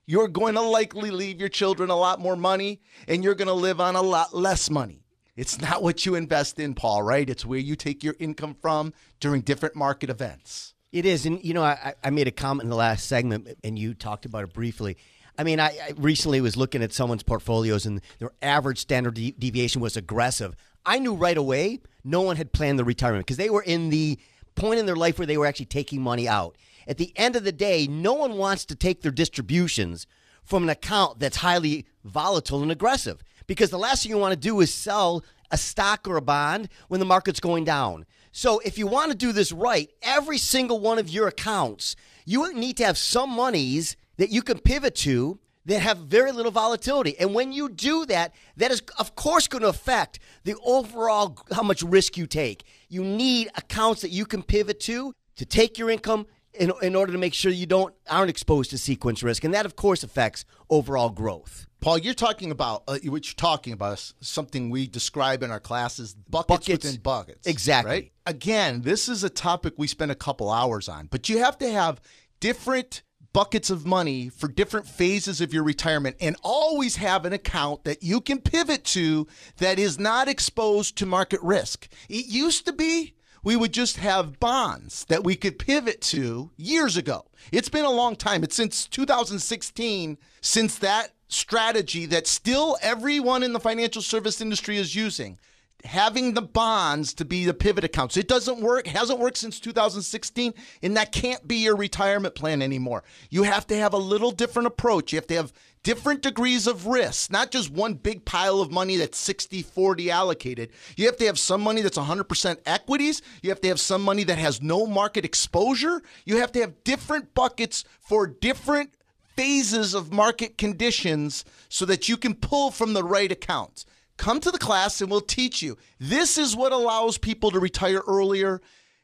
you're 0.06 0.28
going 0.28 0.56
to 0.56 0.62
likely 0.62 1.12
leave 1.12 1.40
your 1.40 1.50
children 1.50 1.90
a 1.90 1.96
lot 1.96 2.20
more 2.20 2.36
money 2.36 2.82
and 3.08 3.24
you're 3.24 3.36
going 3.36 3.48
to 3.48 3.54
live 3.54 3.80
on 3.80 3.96
a 3.96 4.02
lot 4.02 4.36
less 4.36 4.70
money. 4.70 5.04
It's 5.36 5.62
not 5.62 5.82
what 5.82 6.06
you 6.06 6.16
invest 6.16 6.60
in, 6.60 6.74
Paul, 6.74 7.04
right? 7.04 7.30
It's 7.30 7.46
where 7.46 7.60
you 7.60 7.76
take 7.76 8.04
your 8.04 8.16
income 8.20 8.56
from 8.62 8.94
during 9.20 9.42
different 9.42 9.76
market 9.76 10.10
events. 10.10 10.74
It 10.92 11.06
is. 11.06 11.26
And, 11.26 11.44
you 11.44 11.54
know, 11.54 11.64
I, 11.64 11.94
I 12.04 12.10
made 12.10 12.28
a 12.28 12.32
comment 12.32 12.66
in 12.66 12.70
the 12.70 12.76
last 12.76 13.06
segment 13.08 13.48
and 13.64 13.78
you 13.78 13.94
talked 13.94 14.26
about 14.26 14.44
it 14.44 14.54
briefly. 14.54 14.98
I 15.40 15.44
mean, 15.44 15.62
I, 15.62 15.68
I 15.68 15.94
recently 15.96 16.42
was 16.42 16.58
looking 16.58 16.84
at 16.84 16.92
someone's 16.92 17.24
portfolios 17.24 17.86
and 17.86 18.02
their 18.18 18.34
average 18.42 18.78
standard 18.78 19.14
de- 19.14 19.32
deviation 19.32 19.80
was 19.80 19.96
aggressive. 19.96 20.54
I 20.86 21.00
knew 21.00 21.14
right 21.14 21.38
away 21.38 21.80
no 22.04 22.20
one 22.20 22.36
had 22.36 22.52
planned 22.52 22.78
the 22.78 22.84
retirement 22.84 23.26
because 23.26 23.38
they 23.38 23.50
were 23.50 23.64
in 23.64 23.90
the 23.90 24.20
point 24.56 24.82
in 24.82 24.86
their 24.86 24.98
life 24.98 25.18
where 25.18 25.26
they 25.26 25.38
were 25.38 25.46
actually 25.46 25.68
taking 25.68 26.02
money 26.02 26.28
out. 26.28 26.58
At 26.90 26.98
the 26.98 27.14
end 27.16 27.38
of 27.38 27.46
the 27.46 27.54
day, 27.54 27.88
no 27.88 28.16
one 28.16 28.34
wants 28.34 28.66
to 28.66 28.76
take 28.76 29.02
their 29.02 29.14
distributions 29.14 30.08
from 30.44 30.64
an 30.64 30.70
account 30.70 31.20
that's 31.20 31.38
highly 31.38 31.86
volatile 32.04 32.62
and 32.62 32.72
aggressive 32.72 33.24
because 33.48 33.70
the 33.70 33.80
last 33.80 34.04
thing 34.04 34.12
you 34.12 34.18
want 34.18 34.34
to 34.34 34.40
do 34.40 34.60
is 34.60 34.74
sell 34.74 35.24
a 35.52 35.58
stock 35.58 36.06
or 36.06 36.18
a 36.18 36.22
bond 36.22 36.68
when 36.90 37.00
the 37.00 37.06
market's 37.06 37.40
going 37.40 37.64
down. 37.64 38.06
So 38.34 38.60
if 38.60 38.78
you 38.78 38.88
want 38.88 39.12
to 39.12 39.18
do 39.18 39.32
this 39.32 39.54
right, 39.54 39.90
every 40.02 40.38
single 40.38 40.82
one 40.82 41.00
of 41.00 41.08
your 41.08 41.30
accounts, 41.30 41.96
you 42.26 42.54
need 42.54 42.76
to 42.76 42.86
have 42.86 42.98
some 42.98 43.30
monies 43.30 43.96
that 44.20 44.30
you 44.30 44.42
can 44.42 44.60
pivot 44.60 44.96
to 44.96 45.40
that 45.66 45.80
have 45.82 45.98
very 45.98 46.32
little 46.32 46.52
volatility. 46.52 47.18
And 47.20 47.34
when 47.34 47.52
you 47.52 47.70
do 47.70 48.06
that, 48.08 48.36
that 48.58 48.70
is, 48.70 48.82
of 48.98 49.16
course, 49.16 49.48
going 49.48 49.62
to 49.62 49.70
affect 49.70 50.20
the 50.44 50.56
overall 50.64 51.38
how 51.52 51.64
much 51.64 51.82
risk 51.84 52.18
you 52.18 52.28
take. 52.28 52.66
You 52.90 53.04
need 53.04 53.50
accounts 53.56 54.02
that 54.02 54.10
you 54.10 54.26
can 54.26 54.44
pivot 54.44 54.80
to 54.82 55.14
to 55.38 55.46
take 55.46 55.78
your 55.78 55.90
income 55.90 56.28
in, 56.54 56.74
in 56.82 56.96
order 56.96 57.14
to 57.14 57.18
make 57.18 57.34
sure 57.34 57.52
you 57.52 57.66
don't 57.66 57.94
aren't 58.10 58.30
exposed 58.30 58.72
to 58.72 58.78
sequence 58.78 59.24
risk, 59.24 59.44
and 59.44 59.54
that, 59.54 59.66
of 59.66 59.76
course, 59.76 60.04
affects 60.04 60.44
overall 60.70 61.10
growth. 61.10 61.68
Paul, 61.80 62.00
you're 62.00 62.14
talking 62.14 62.52
about 62.52 62.84
uh, 62.90 62.98
what 63.06 63.26
you're 63.26 63.36
talking 63.38 63.72
about 63.72 64.00
is 64.00 64.14
something 64.20 64.70
we 64.70 64.86
describe 64.86 65.44
in 65.44 65.52
our 65.52 65.62
classes 65.62 66.14
buckets, 66.30 66.48
buckets 66.48 66.86
within 66.86 67.00
buckets. 67.00 67.48
Exactly. 67.48 67.92
Right. 67.92 68.12
Again, 68.26 68.82
this 68.82 69.08
is 69.08 69.24
a 69.24 69.30
topic 69.30 69.76
we 69.78 69.88
spend 69.88 70.12
a 70.12 70.16
couple 70.16 70.52
hours 70.52 70.90
on, 70.90 71.08
but 71.08 71.30
you 71.30 71.38
have 71.38 71.58
to 71.60 71.72
have 71.72 72.02
different 72.42 73.04
buckets 73.34 73.70
of 73.70 73.86
money 73.86 74.30
for 74.30 74.48
different 74.48 74.88
phases 74.88 75.42
of 75.42 75.54
your 75.54 75.64
retirement 75.64 76.16
and 76.20 76.36
always 76.44 76.96
have 76.98 77.26
an 77.26 77.34
account 77.34 77.84
that 77.84 78.04
you 78.04 78.22
can 78.22 78.40
pivot 78.40 78.84
to 78.84 79.28
that 79.58 79.80
is 79.80 80.00
not 80.00 80.28
exposed 80.28 80.98
to 80.98 81.06
market 81.06 81.42
risk. 81.42 81.88
It 82.08 82.26
used 82.28 82.66
to 82.66 82.74
be 82.74 83.14
we 83.44 83.56
would 83.56 83.74
just 83.74 83.98
have 83.98 84.40
bonds 84.40 85.06
that 85.06 85.24
we 85.24 85.36
could 85.36 85.60
pivot 85.60 86.02
to 86.02 86.52
years 86.58 86.98
ago. 86.98 87.26
It's 87.52 87.70
been 87.70 87.86
a 87.86 87.92
long 87.92 88.16
time. 88.16 88.44
It's 88.44 88.56
since 88.56 88.86
2016 88.88 90.18
since 90.42 90.78
that 90.80 91.14
strategy 91.30 92.06
that 92.08 92.28
still 92.28 92.78
everyone 92.82 93.44
in 93.44 93.54
the 93.54 93.60
financial 93.60 94.02
service 94.02 94.42
industry 94.42 94.78
is 94.78 94.96
using 94.96 95.38
having 95.86 96.34
the 96.34 96.42
bonds 96.42 97.14
to 97.16 97.26
be 97.26 97.46
the 97.46 97.54
pivot 97.54 97.84
accounts. 97.84 98.18
It 98.18 98.28
doesn't 98.28 98.60
work, 98.60 98.88
hasn't 98.88 99.20
worked 99.20 99.38
since 99.38 99.60
2016, 99.60 100.54
and 100.84 100.98
that 100.98 101.12
can't 101.12 101.48
be 101.48 101.58
your 101.58 101.76
retirement 101.76 102.36
plan 102.36 102.62
anymore. 102.62 103.04
You 103.30 103.44
have 103.44 103.66
to 103.68 103.78
have 103.78 103.94
a 103.94 103.98
little 103.98 104.32
different 104.32 104.68
approach. 104.68 105.12
You 105.12 105.18
have 105.18 105.28
to 105.28 105.36
have 105.36 105.54
different 105.84 106.22
degrees 106.22 106.68
of 106.68 106.88
risk, 106.88 107.32
not 107.32 107.52
just 107.52 107.72
one 107.72 107.94
big 107.94 108.26
pile 108.26 108.60
of 108.60 108.72
money 108.72 108.98
that's 108.98 109.18
60 109.18 109.62
40 109.62 110.12
allocated. 110.12 110.72
You 110.98 111.06
have 111.06 111.18
to 111.18 111.26
have 111.26 111.40
some 111.40 111.62
money 111.62 111.82
that's 111.82 111.98
100% 111.98 112.58
equities. 112.66 113.22
You 113.42 113.50
have 113.50 113.62
to 113.62 113.70
have 113.70 113.80
some 113.80 114.02
money 114.02 114.24
that 114.26 114.38
has 114.38 114.62
no 114.62 114.86
market 114.86 115.24
exposure. 115.24 116.02
You 116.26 116.38
have 116.38 116.52
to 116.54 116.60
have 116.60 116.84
different 116.84 117.34
buckets 117.34 117.86
for 118.02 118.28
different 118.28 118.94
phases 119.36 119.94
of 119.94 120.12
market 120.12 120.58
conditions 120.58 121.46
so 121.70 121.86
that 121.86 122.10
you 122.10 122.18
can 122.18 122.36
pull 122.36 122.72
from 122.72 122.92
the 122.92 123.04
right 123.04 123.32
accounts. 123.32 123.86
Come 124.20 124.42
to 124.42 124.52
the 124.52 124.58
class 124.58 125.00
and 125.00 125.10
we'll 125.10 125.22
teach 125.22 125.62
you. 125.62 125.78
This 125.98 126.38
is 126.38 126.54
what 126.54 126.74
allows 126.74 127.18
people 127.18 127.52
to 127.52 127.60
retire 127.60 128.02
earlier, 128.06 128.60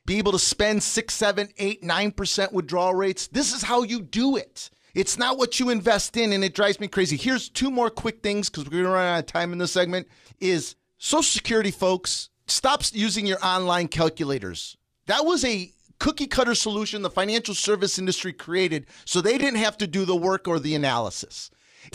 be 0.06 0.17
able 0.17 0.34
to 0.34 0.39
spend 0.39 0.84
six, 0.84 1.13
seven, 1.13 1.47
eight, 1.58 1.82
nine 1.82 2.12
percent 2.12 2.51
withdrawal 2.51 2.93
rates. 2.93 3.28
This 3.28 3.56
is 3.56 3.63
how 3.63 3.84
you 3.84 4.01
do 4.01 4.36
it. 4.36 4.69
It's 4.93 5.17
not 5.17 5.38
what 5.38 5.58
you 5.58 5.69
invest 5.69 6.17
in, 6.17 6.34
and 6.34 6.43
it 6.43 6.54
drives 6.54 6.82
me 6.82 6.89
crazy. 6.89 7.15
Here's 7.15 7.47
two 7.47 7.71
more 7.71 7.89
quick 7.89 8.23
things 8.23 8.49
because 8.49 8.69
we're 8.69 8.84
gonna 8.84 8.93
run 8.93 9.06
out 9.06 9.19
of 9.19 9.25
time 9.25 9.54
in 9.54 9.58
this 9.58 9.71
segment. 9.71 10.10
Is 10.41 10.75
Social 10.97 11.23
Security 11.23 11.71
folks 11.71 12.30
stop 12.47 12.84
using 12.91 13.25
your 13.25 13.43
online 13.43 13.88
calculators. 13.88 14.75
That 15.08 15.23
was 15.23 15.45
a 15.45 15.71
cookie 15.97 16.28
cutter 16.28 16.56
solution 16.56 17.04
the 17.04 17.10
financial 17.10 17.56
service 17.56 17.97
industry 17.97 18.34
created 18.34 18.86
so 19.06 19.21
they 19.21 19.38
didn't 19.38 19.60
have 19.60 19.78
to 19.78 19.88
do 19.88 20.04
the 20.04 20.15
work 20.15 20.45
or 20.45 20.60
the 20.60 20.75
analysis. 20.75 21.49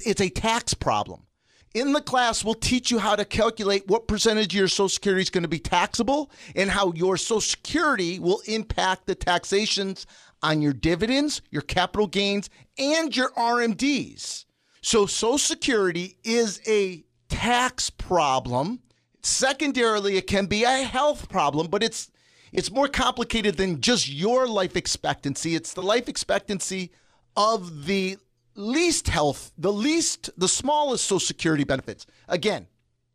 It's 0.07 0.23
a 0.23 0.31
tax 0.31 0.73
problem. 0.73 1.27
In 1.73 1.93
the 1.93 2.01
class, 2.01 2.45
we'll 2.45 2.55
teach 2.55 2.91
you 2.91 2.99
how 2.99 3.15
to 3.15 3.25
calculate 3.25 3.87
what 3.87 4.09
percentage 4.09 4.53
of 4.53 4.59
your 4.59 4.69
Social 4.69 4.89
Security 4.89 5.23
is 5.23 5.31
going 5.31 5.45
to 5.45 5.49
be 5.49 5.61
taxable 5.61 6.33
and 6.57 6.69
how 6.69 6.93
your 6.95 7.17
Social 7.17 7.41
Security 7.41 8.19
will 8.19 8.43
impact 8.47 9.07
the 9.07 9.15
taxations 9.15 10.05
on 10.43 10.63
your 10.63 10.73
dividends, 10.73 11.43
your 11.51 11.63
capital 11.63 12.09
gains, 12.09 12.51
and 12.77 13.17
your 13.17 13.31
RMDs. 13.33 14.47
So, 14.83 15.07
Social 15.07 15.39
Security 15.39 16.17
is 16.25 16.61
a 16.67 17.05
tax 17.29 17.89
problem. 17.89 18.81
Secondarily, 19.23 20.17
it 20.17 20.27
can 20.27 20.47
be 20.47 20.65
a 20.65 20.83
health 20.83 21.29
problem, 21.29 21.69
but 21.69 21.85
it's 21.85 22.11
it's 22.53 22.73
more 22.73 22.89
complicated 22.89 23.57
than 23.57 23.81
just 23.81 24.09
your 24.09 24.49
life 24.49 24.75
expectancy. 24.75 25.55
It's 25.55 25.73
the 25.73 25.83
life 25.83 26.09
expectancy 26.09 26.91
of 27.37 27.87
the 27.87 28.17
least 28.61 29.09
health, 29.09 29.53
the 29.59 29.73
least, 29.73 30.31
the 30.37 30.49
smallest 30.49 31.05
Social 31.05 31.21
Security 31.21 31.65
benefits. 31.65 32.07
Again, 32.29 32.67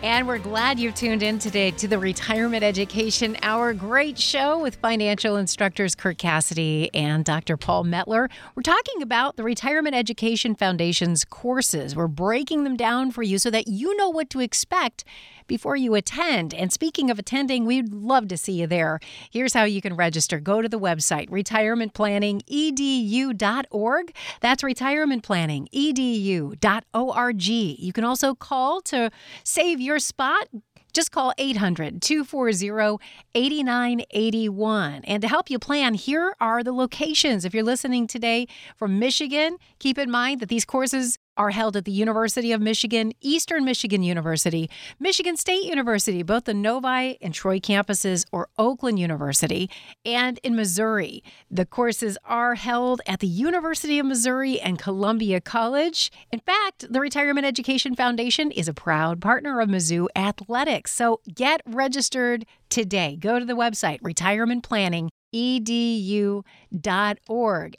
And 0.00 0.28
we're 0.28 0.38
glad 0.38 0.78
you've 0.78 0.94
tuned 0.94 1.24
in 1.24 1.40
today 1.40 1.72
to 1.72 1.88
the 1.88 1.98
Retirement 1.98 2.62
Education 2.62 3.36
Hour. 3.42 3.74
Great 3.74 4.16
show 4.16 4.56
with 4.56 4.76
financial 4.76 5.36
instructors 5.36 5.96
Kirk 5.96 6.18
Cassidy 6.18 6.88
and 6.94 7.24
Dr. 7.24 7.56
Paul 7.56 7.84
Metler. 7.84 8.30
We're 8.54 8.62
talking 8.62 9.02
about 9.02 9.36
the 9.36 9.42
Retirement 9.42 9.96
Education 9.96 10.54
Foundation's 10.54 11.24
courses. 11.24 11.96
We're 11.96 12.06
breaking 12.06 12.62
them 12.62 12.76
down 12.76 13.10
for 13.10 13.24
you 13.24 13.38
so 13.38 13.50
that 13.50 13.66
you 13.66 13.96
know 13.96 14.08
what 14.08 14.30
to 14.30 14.38
expect 14.38 15.02
before 15.48 15.74
you 15.74 15.96
attend. 15.96 16.54
And 16.54 16.72
speaking 16.72 17.10
of 17.10 17.18
attending, 17.18 17.64
we'd 17.64 17.92
love 17.92 18.28
to 18.28 18.36
see 18.36 18.60
you 18.60 18.68
there. 18.68 19.00
Here's 19.30 19.54
how 19.54 19.64
you 19.64 19.80
can 19.80 19.96
register 19.96 20.38
go 20.38 20.62
to 20.62 20.68
the 20.68 20.78
website 20.78 21.28
retirementplanningedu.org. 21.30 24.14
That's 24.40 24.62
retirementplanningedu.org. 24.62 27.42
You 27.42 27.92
can 27.92 28.04
also 28.04 28.34
call 28.34 28.80
to 28.82 29.10
save 29.42 29.80
your 29.80 29.98
spot. 29.98 30.46
Just 30.92 31.10
call 31.12 31.32
800 31.38 32.02
240 32.02 32.98
8981. 33.34 35.04
And 35.04 35.22
to 35.22 35.28
help 35.28 35.48
you 35.50 35.58
plan, 35.58 35.94
here 35.94 36.34
are 36.40 36.64
the 36.64 36.72
locations. 36.72 37.44
If 37.44 37.52
you're 37.54 37.62
listening 37.62 38.06
today 38.06 38.48
from 38.76 38.98
Michigan, 38.98 39.58
keep 39.78 39.98
in 39.98 40.10
mind 40.10 40.40
that 40.40 40.48
these 40.48 40.64
courses 40.64 41.18
are 41.38 41.50
held 41.50 41.76
at 41.76 41.84
the 41.84 41.92
University 41.92 42.52
of 42.52 42.60
Michigan, 42.60 43.12
Eastern 43.20 43.64
Michigan 43.64 44.02
University, 44.02 44.68
Michigan 44.98 45.36
State 45.36 45.62
University, 45.64 46.22
both 46.24 46.44
the 46.44 46.52
Novi 46.52 47.16
and 47.22 47.32
Troy 47.32 47.60
campuses, 47.60 48.26
or 48.32 48.48
Oakland 48.58 48.98
University, 48.98 49.70
and 50.04 50.38
in 50.42 50.56
Missouri. 50.56 51.22
The 51.50 51.64
courses 51.64 52.18
are 52.24 52.56
held 52.56 53.00
at 53.06 53.20
the 53.20 53.28
University 53.28 53.98
of 53.98 54.06
Missouri 54.06 54.60
and 54.60 54.78
Columbia 54.78 55.40
College. 55.40 56.10
In 56.32 56.40
fact, 56.40 56.92
the 56.92 57.00
Retirement 57.00 57.46
Education 57.46 57.94
Foundation 57.94 58.50
is 58.50 58.68
a 58.68 58.74
proud 58.74 59.20
partner 59.20 59.60
of 59.60 59.68
Mizzou 59.68 60.08
Athletics. 60.16 60.92
So 60.92 61.20
get 61.32 61.62
registered 61.64 62.44
today. 62.68 63.16
Go 63.16 63.38
to 63.38 63.44
the 63.44 63.54
website, 63.54 63.98
Retirement 64.02 64.64
Planning 64.64 65.10
edu.org. 65.34 66.44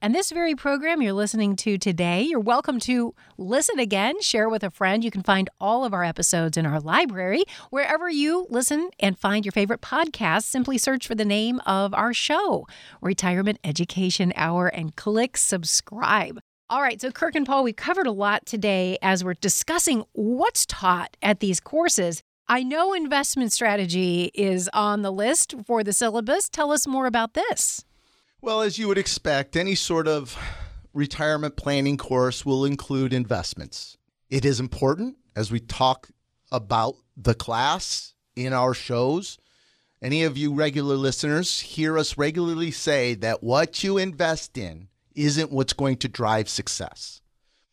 And 0.02 0.16
this 0.16 0.32
very 0.32 0.56
program 0.56 1.02
you're 1.02 1.14
listening 1.14 1.56
to 1.58 1.78
today, 1.78 2.24
you're 2.24 2.40
welcome 2.40 2.80
to 2.82 3.14
listen 3.38 3.80
again, 3.80 4.22
share 4.22 4.50
with 4.50 4.64
a 4.64 4.70
friend. 4.70 5.04
You 5.04 5.12
can 5.12 5.24
find 5.24 5.50
all 5.60 5.86
of 5.86 5.94
our 5.94 6.04
episodes 6.04 6.58
in 6.58 6.66
our 6.66 6.80
library. 6.80 7.44
Wherever 7.70 8.10
you 8.10 8.48
listen 8.50 8.90
and 9.00 9.18
find 9.18 9.46
your 9.46 9.52
favorite 9.52 9.82
podcast, 9.82 10.44
simply 10.44 10.78
search 10.78 11.08
for 11.08 11.16
the 11.16 11.26
name 11.26 11.60
of 11.66 11.94
our 11.94 12.14
show, 12.14 12.68
Retirement 13.02 13.60
Education 13.64 14.34
Hour, 14.36 14.68
and 14.68 14.96
click 14.96 15.38
subscribe. 15.38 16.40
All 16.72 16.84
right, 16.84 17.02
so 17.02 17.10
Kirk 17.10 17.34
and 17.34 17.48
Paul, 17.48 17.64
we 17.64 17.74
covered 17.74 18.06
a 18.06 18.12
lot 18.12 18.46
today 18.46 19.00
as 19.02 19.24
we're 19.24 19.34
discussing 19.34 20.04
what's 20.14 20.68
taught 20.68 21.18
at 21.20 21.40
these 21.40 21.60
courses. 21.60 22.22
I 22.52 22.64
know 22.64 22.94
investment 22.94 23.54
strategy 23.54 24.32
is 24.34 24.72
on 24.74 25.04
the 25.04 25.12
list 25.12 25.54
for 25.68 25.84
the 25.84 25.94
syllabus. 25.94 26.50
Tell 26.50 26.72
us 26.72 26.88
more 26.88 27.06
about 27.06 27.36
this. 27.36 27.86
Well, 28.42 28.62
as 28.62 28.80
you 28.80 28.88
would 28.88 28.98
expect, 28.98 29.56
any 29.56 29.76
sort 29.76 30.08
of 30.08 30.36
retirement 30.92 31.58
planning 31.58 31.96
course 31.96 32.48
will 32.48 32.66
include 32.66 33.14
investments. 33.14 33.98
It 34.32 34.46
is 34.46 34.60
important 34.60 35.18
as 35.36 35.52
we 35.52 35.60
talk 35.60 36.10
about 36.52 36.96
the 37.16 37.36
class 37.36 38.16
in 38.36 38.52
our 38.52 38.74
shows. 38.74 39.38
Any 40.02 40.24
of 40.24 40.36
you 40.36 40.52
regular 40.52 40.96
listeners 40.96 41.60
hear 41.60 42.00
us 42.00 42.18
regularly 42.18 42.72
say 42.72 43.14
that 43.14 43.44
what 43.44 43.84
you 43.84 44.00
invest 44.00 44.58
in 44.58 44.88
isn't 45.14 45.52
what's 45.52 45.74
going 45.74 45.98
to 45.98 46.08
drive 46.08 46.50
success. 46.50 47.22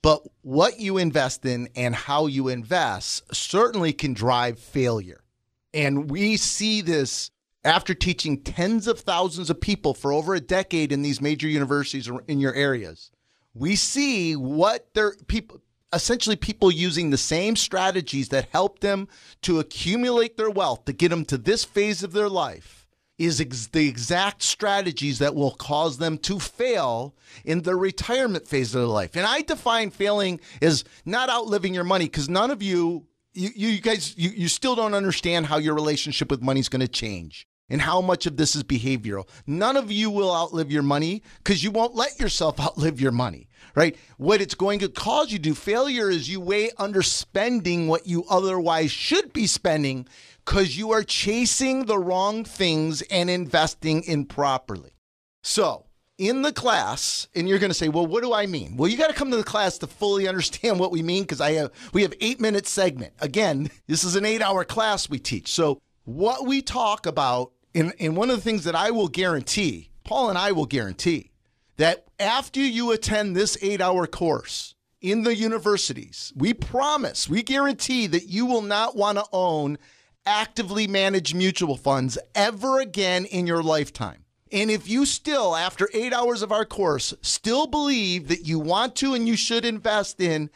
But 0.03 0.23
what 0.43 0.79
you 0.79 0.99
invest 0.99 1.45
in 1.45 1.69
and 1.75 1.95
how 1.95 2.27
you 2.27 2.49
invest 2.49 3.35
certainly 3.35 3.93
can 3.93 4.15
drive 4.15 4.59
failure. 4.59 5.23
And 5.75 6.11
we 6.11 6.37
see 6.37 6.81
this 6.81 7.31
after 7.65 7.95
teaching 7.95 8.41
tens 8.41 8.87
of 8.87 9.01
thousands 9.01 9.51
of 9.51 9.61
people 9.61 9.93
for 9.93 10.13
over 10.13 10.35
a 10.35 10.41
decade 10.41 10.93
in 10.93 11.03
these 11.03 11.21
major 11.21 11.49
universities 11.49 12.09
in 12.29 12.39
your 12.39 12.55
areas. 12.55 13.11
We 13.55 13.75
see 13.75 14.37
what 14.37 14.95
their 14.95 15.15
people 15.27 15.61
essentially 15.93 16.37
people 16.37 16.71
using 16.71 17.11
the 17.11 17.17
same 17.17 17.57
strategies 17.57 18.29
that 18.29 18.49
helped 18.51 18.83
them 18.83 19.09
to 19.41 19.59
accumulate 19.61 20.37
their 20.37 20.51
wealth 20.51 20.85
to 20.85 20.93
get 20.93 21.09
them 21.09 21.25
to 21.25 21.39
this 21.39 21.65
phase 21.65 22.03
of 22.03 22.13
their 22.13 22.29
life 22.29 22.86
is 23.19 23.41
ex- 23.41 23.69
the 23.69 23.89
exact 23.89 24.43
strategies 24.43 25.19
that 25.19 25.35
will 25.35 25.53
cause 25.53 25.99
them 25.99 26.19
to 26.19 26.39
fail 26.39 27.15
in 27.45 27.63
the 27.63 27.75
retirement 27.75 28.47
phase 28.47 28.75
of 28.75 28.83
their 28.83 28.89
life. 28.89 29.17
And 29.17 29.27
I 29.27 29.43
define 29.43 29.91
failing 29.91 30.41
as 30.61 30.85
not 31.05 31.31
outliving 31.31 31.75
your 31.75 31.85
money 31.85 32.07
because 32.07 32.29
none 32.29 32.51
of 32.51 32.63
you, 32.63 33.07
you, 33.33 33.51
you 33.55 33.81
guys, 33.81 34.17
you, 34.17 34.31
you 34.31 34.49
still 34.49 34.75
don't 34.75 34.95
understand 34.95 35.47
how 35.47 35.59
your 35.59 35.75
relationship 35.75 36.31
with 36.31 36.43
money 36.43 36.61
is 36.61 36.69
going 36.69 36.81
to 36.81 36.89
change 36.89 37.47
and 37.69 37.81
how 37.81 38.01
much 38.01 38.27
of 38.27 38.37
this 38.37 38.55
is 38.55 38.63
behavioral. 38.63 39.29
None 39.47 39.77
of 39.77 39.91
you 39.91 40.11
will 40.11 40.35
outlive 40.35 40.71
your 40.71 40.83
money 40.83 41.23
because 41.39 41.65
you 41.65 41.71
won't 41.71 41.95
let 41.95 42.19
yourself 42.21 42.61
outlive 42.61 43.01
your 43.01 43.13
money, 43.13 43.49
right? 43.75 43.97
What 44.17 44.41
it's 44.41 44.55
going 44.55 44.79
to 44.81 44.89
cause 44.89 45.33
you 45.33 45.39
to 45.39 45.43
do 45.43 45.55
failure 45.55 46.11
is 46.11 46.29
you 46.29 46.41
way 46.41 46.71
underspending 46.79 47.87
what 47.87 48.07
you 48.07 48.25
otherwise 48.31 48.91
should 48.91 49.33
be 49.33 49.47
spending 49.47 50.07
because 50.45 50.79
you 50.79 50.93
are 50.93 51.03
chasing 51.03 51.87
the 51.87 51.99
wrong 51.99 52.45
things 52.45 53.03
and 53.03 53.29
investing 53.29 54.05
improperly. 54.05 54.93
So, 55.43 55.87
in 56.19 56.43
the 56.43 56.53
class, 56.53 57.29
and 57.35 57.49
you're 57.49 57.59
going 57.59 57.71
to 57.71 57.75
say, 57.75 57.89
"Well, 57.89 58.07
what 58.07 58.23
do 58.23 58.33
I 58.33 58.47
mean?" 58.47 58.77
Well, 58.77 58.91
you 58.91 58.97
got 58.97 59.09
to 59.09 59.15
come 59.15 59.31
to 59.31 59.37
the 59.37 59.45
class 59.45 59.77
to 59.79 59.87
fully 59.87 60.27
understand 60.29 60.81
what 60.81 60.91
we 60.91 61.03
mean 61.03 61.25
because 61.25 61.41
I 61.41 61.53
have 61.53 61.73
we 61.93 62.03
have 62.03 62.15
eight 62.21 62.41
minute 62.41 62.67
segment. 62.67 63.13
Again, 63.21 63.71
this 63.87 64.03
is 64.03 64.17
an 64.17 64.25
eight 64.25 64.41
hour 64.41 64.65
class 64.65 65.11
we 65.11 65.19
teach. 65.19 65.53
So, 65.53 65.81
what 66.05 66.47
we 66.47 66.63
talk 66.63 67.05
about, 67.07 67.53
and, 67.77 67.93
and 68.01 68.17
one 68.17 68.31
of 68.31 68.37
the 68.37 68.43
things 68.43 68.65
that 68.65 68.75
I 68.75 68.91
will 68.91 69.09
guarantee, 69.09 69.91
Paul 70.03 70.31
and 70.31 70.39
I 70.39 70.53
will 70.53 70.65
guarantee, 70.65 71.31
that 71.77 72.07
after 72.19 72.59
you 72.59 72.91
attend 72.91 73.37
this 73.37 73.59
eight 73.61 73.83
hour 73.83 74.07
course 74.07 74.75
in 75.03 75.25
the 75.25 75.37
universities, 75.37 76.33
we 76.35 76.55
promise, 76.55 77.29
we 77.29 77.43
guarantee 77.43 78.07
that 78.07 78.29
you 78.29 78.47
will 78.47 78.63
not 78.63 78.97
want 78.97 79.19
to 79.19 79.27
own 79.31 79.77
actively 80.25 80.87
manage 80.87 81.35
mutual 81.35 81.77
funds 81.77 82.17
ever 82.35 82.81
again 82.81 83.27
in 83.27 83.47
your 83.47 83.63
lifetime. 83.63 84.25
And 84.51 84.71
if 84.71 84.89
you 84.89 85.05
still, 85.05 85.55
after 85.55 85.91
eight 85.93 86.15
hours 86.15 86.41
of 86.41 86.51
our 86.51 86.65
course, 86.65 87.13
still 87.21 87.67
believe 87.67 88.29
that 88.29 88.47
you 88.47 88.59
want 88.59 88.97
to 88.97 89.13
and 89.13 89.29
you 89.29 89.37
should 89.37 89.67
invest 89.67 90.19
in 90.19 90.49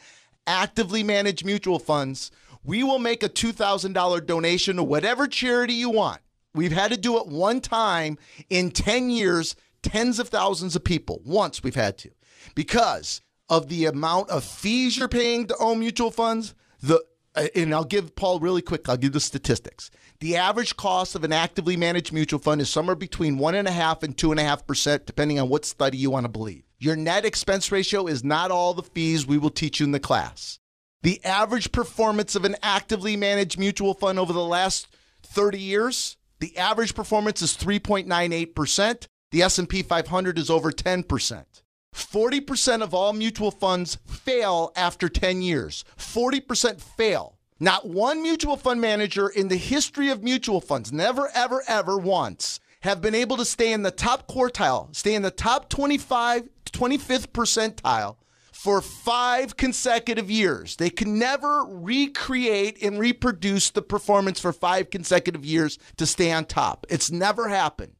actively 0.47 1.03
managed 1.03 1.45
mutual 1.45 1.77
funds, 1.77 2.31
we 2.63 2.83
will 2.83 2.99
make 2.99 3.21
a 3.21 3.29
$2,000 3.29 4.25
donation 4.25 4.77
to 4.77 4.83
whatever 4.83 5.27
charity 5.27 5.73
you 5.73 5.91
want. 5.91 6.19
We've 6.53 6.71
had 6.71 6.91
to 6.91 6.97
do 6.97 7.17
it 7.17 7.27
one 7.27 7.61
time 7.61 8.17
in 8.49 8.71
10 8.71 9.09
years, 9.09 9.55
tens 9.81 10.19
of 10.19 10.29
thousands 10.29 10.75
of 10.75 10.83
people. 10.83 11.21
Once 11.23 11.63
we've 11.63 11.75
had 11.75 11.97
to. 11.99 12.11
Because 12.55 13.21
of 13.49 13.67
the 13.69 13.85
amount 13.85 14.29
of 14.29 14.43
fees 14.43 14.97
you're 14.97 15.07
paying 15.07 15.47
to 15.47 15.55
own 15.59 15.79
mutual 15.79 16.11
funds, 16.11 16.53
the 16.81 17.03
uh, 17.35 17.47
and 17.55 17.73
I'll 17.73 17.85
give 17.85 18.15
Paul 18.15 18.39
really 18.39 18.61
quick, 18.61 18.89
I'll 18.89 18.97
give 18.97 19.13
the 19.13 19.19
statistics. 19.19 19.89
The 20.19 20.35
average 20.35 20.75
cost 20.75 21.15
of 21.15 21.23
an 21.23 21.31
actively 21.31 21.77
managed 21.77 22.11
mutual 22.11 22.39
fund 22.39 22.59
is 22.59 22.69
somewhere 22.69 22.95
between 22.95 23.37
one 23.37 23.55
and 23.55 23.67
a 23.67 23.71
half 23.71 24.03
and 24.03 24.17
two 24.17 24.31
and 24.31 24.39
a 24.39 24.43
half 24.43 24.67
percent, 24.67 25.05
depending 25.05 25.39
on 25.39 25.47
what 25.47 25.65
study 25.65 25.97
you 25.97 26.11
want 26.11 26.25
to 26.25 26.29
believe. 26.29 26.63
Your 26.77 26.95
net 26.95 27.25
expense 27.25 27.71
ratio 27.71 28.07
is 28.07 28.23
not 28.23 28.51
all 28.51 28.73
the 28.73 28.83
fees 28.83 29.25
we 29.25 29.37
will 29.37 29.49
teach 29.49 29.79
you 29.79 29.85
in 29.85 29.91
the 29.91 29.99
class. 29.99 30.59
The 31.03 31.23
average 31.23 31.71
performance 31.71 32.35
of 32.35 32.43
an 32.43 32.55
actively 32.61 33.15
managed 33.15 33.57
mutual 33.57 33.93
fund 33.93 34.19
over 34.19 34.33
the 34.33 34.43
last 34.43 34.87
30 35.23 35.57
years, 35.57 36.17
the 36.41 36.57
average 36.57 36.95
performance 36.95 37.41
is 37.41 37.55
3.98%. 37.55 39.07
The 39.29 39.43
S&P 39.43 39.83
500 39.83 40.37
is 40.37 40.49
over 40.49 40.71
10%. 40.71 41.45
40% 41.95 42.81
of 42.81 42.93
all 42.93 43.13
mutual 43.13 43.51
funds 43.51 43.97
fail 44.07 44.71
after 44.75 45.07
10 45.07 45.41
years. 45.41 45.85
40% 45.97 46.81
fail. 46.81 47.37
Not 47.59 47.87
one 47.87 48.23
mutual 48.23 48.57
fund 48.57 48.81
manager 48.81 49.29
in 49.29 49.49
the 49.49 49.55
history 49.55 50.09
of 50.09 50.23
mutual 50.23 50.61
funds, 50.61 50.91
never, 50.91 51.29
ever, 51.35 51.63
ever 51.67 51.97
once, 51.97 52.59
have 52.81 53.01
been 53.01 53.13
able 53.13 53.37
to 53.37 53.45
stay 53.45 53.71
in 53.71 53.83
the 53.83 53.91
top 53.91 54.27
quartile, 54.27 54.93
stay 54.95 55.13
in 55.13 55.21
the 55.21 55.29
top 55.29 55.69
25, 55.69 56.49
25th 56.65 57.27
percentile 57.27 58.15
for 58.61 58.79
five 58.79 59.57
consecutive 59.57 60.29
years. 60.29 60.75
They 60.75 60.91
can 60.91 61.17
never 61.17 61.65
recreate 61.67 62.79
and 62.83 62.99
reproduce 62.99 63.71
the 63.71 63.81
performance 63.81 64.39
for 64.39 64.53
five 64.53 64.91
consecutive 64.91 65.43
years 65.43 65.79
to 65.97 66.05
stay 66.05 66.31
on 66.31 66.45
top. 66.45 66.85
It's 66.87 67.09
never 67.09 67.49
happened. 67.49 67.95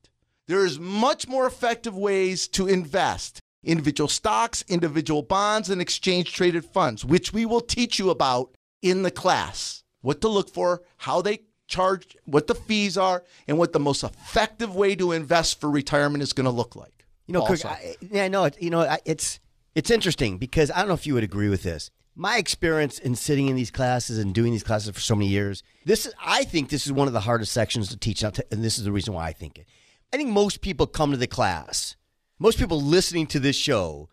There's 0.47 0.79
much 0.79 1.27
more 1.27 1.47
effective 1.47 1.97
ways 1.97 2.47
to 2.49 2.67
invest 2.67 3.39
individual 3.63 4.07
stocks, 4.07 4.63
individual 4.67 5.23
bonds, 5.23 5.71
and 5.71 5.81
exchange 5.81 6.31
traded 6.31 6.65
funds, 6.65 7.03
which 7.03 7.33
we 7.33 7.43
will 7.43 7.61
teach 7.61 7.97
you 7.97 8.11
about 8.11 8.53
in 8.83 9.01
the 9.01 9.09
class. 9.09 9.83
What 10.01 10.21
to 10.21 10.27
look 10.27 10.53
for, 10.53 10.83
how 10.97 11.23
they 11.23 11.39
charge, 11.67 12.15
what 12.25 12.45
the 12.45 12.55
fees 12.55 12.99
are, 12.99 13.23
and 13.47 13.57
what 13.57 13.73
the 13.73 13.79
most 13.79 14.03
effective 14.03 14.75
way 14.75 14.93
to 14.95 15.11
invest 15.11 15.59
for 15.59 15.71
retirement 15.71 16.21
is 16.21 16.33
going 16.33 16.45
to 16.45 16.51
look 16.51 16.75
like. 16.75 17.07
You 17.25 17.33
know, 17.33 17.47
Kirk, 17.47 17.65
I, 17.65 17.95
yeah, 17.99 18.27
no, 18.27 18.47
you 18.59 18.69
know, 18.69 18.97
it's 19.05 19.39
it's 19.75 19.89
interesting 19.89 20.37
because 20.37 20.69
I 20.71 20.79
don't 20.79 20.87
know 20.87 20.93
if 20.93 21.07
you 21.07 21.13
would 21.13 21.23
agree 21.23 21.49
with 21.49 21.63
this. 21.63 21.91
my 22.15 22.37
experience 22.37 22.99
in 22.99 23.15
sitting 23.15 23.47
in 23.47 23.55
these 23.55 23.71
classes 23.71 24.17
and 24.17 24.33
doing 24.33 24.51
these 24.51 24.63
classes 24.63 24.93
for 24.93 24.99
so 24.99 25.15
many 25.15 25.29
years, 25.29 25.63
this 25.85 26.05
is, 26.05 26.13
I 26.23 26.43
think 26.43 26.69
this 26.69 26.85
is 26.85 26.91
one 26.91 27.07
of 27.07 27.13
the 27.13 27.21
hardest 27.21 27.53
sections 27.53 27.89
to 27.89 27.97
teach, 27.97 28.21
and 28.23 28.35
this 28.49 28.77
is 28.77 28.83
the 28.83 28.91
reason 28.91 29.13
why 29.13 29.27
I 29.27 29.33
think 29.33 29.57
it. 29.57 29.65
I 30.13 30.17
think 30.17 30.29
most 30.29 30.61
people 30.61 30.87
come 30.87 31.11
to 31.11 31.17
the 31.17 31.27
class, 31.27 31.95
most 32.37 32.59
people 32.59 32.81
listening 32.81 33.27
to 33.27 33.39
this 33.39 33.55
show 33.55 34.09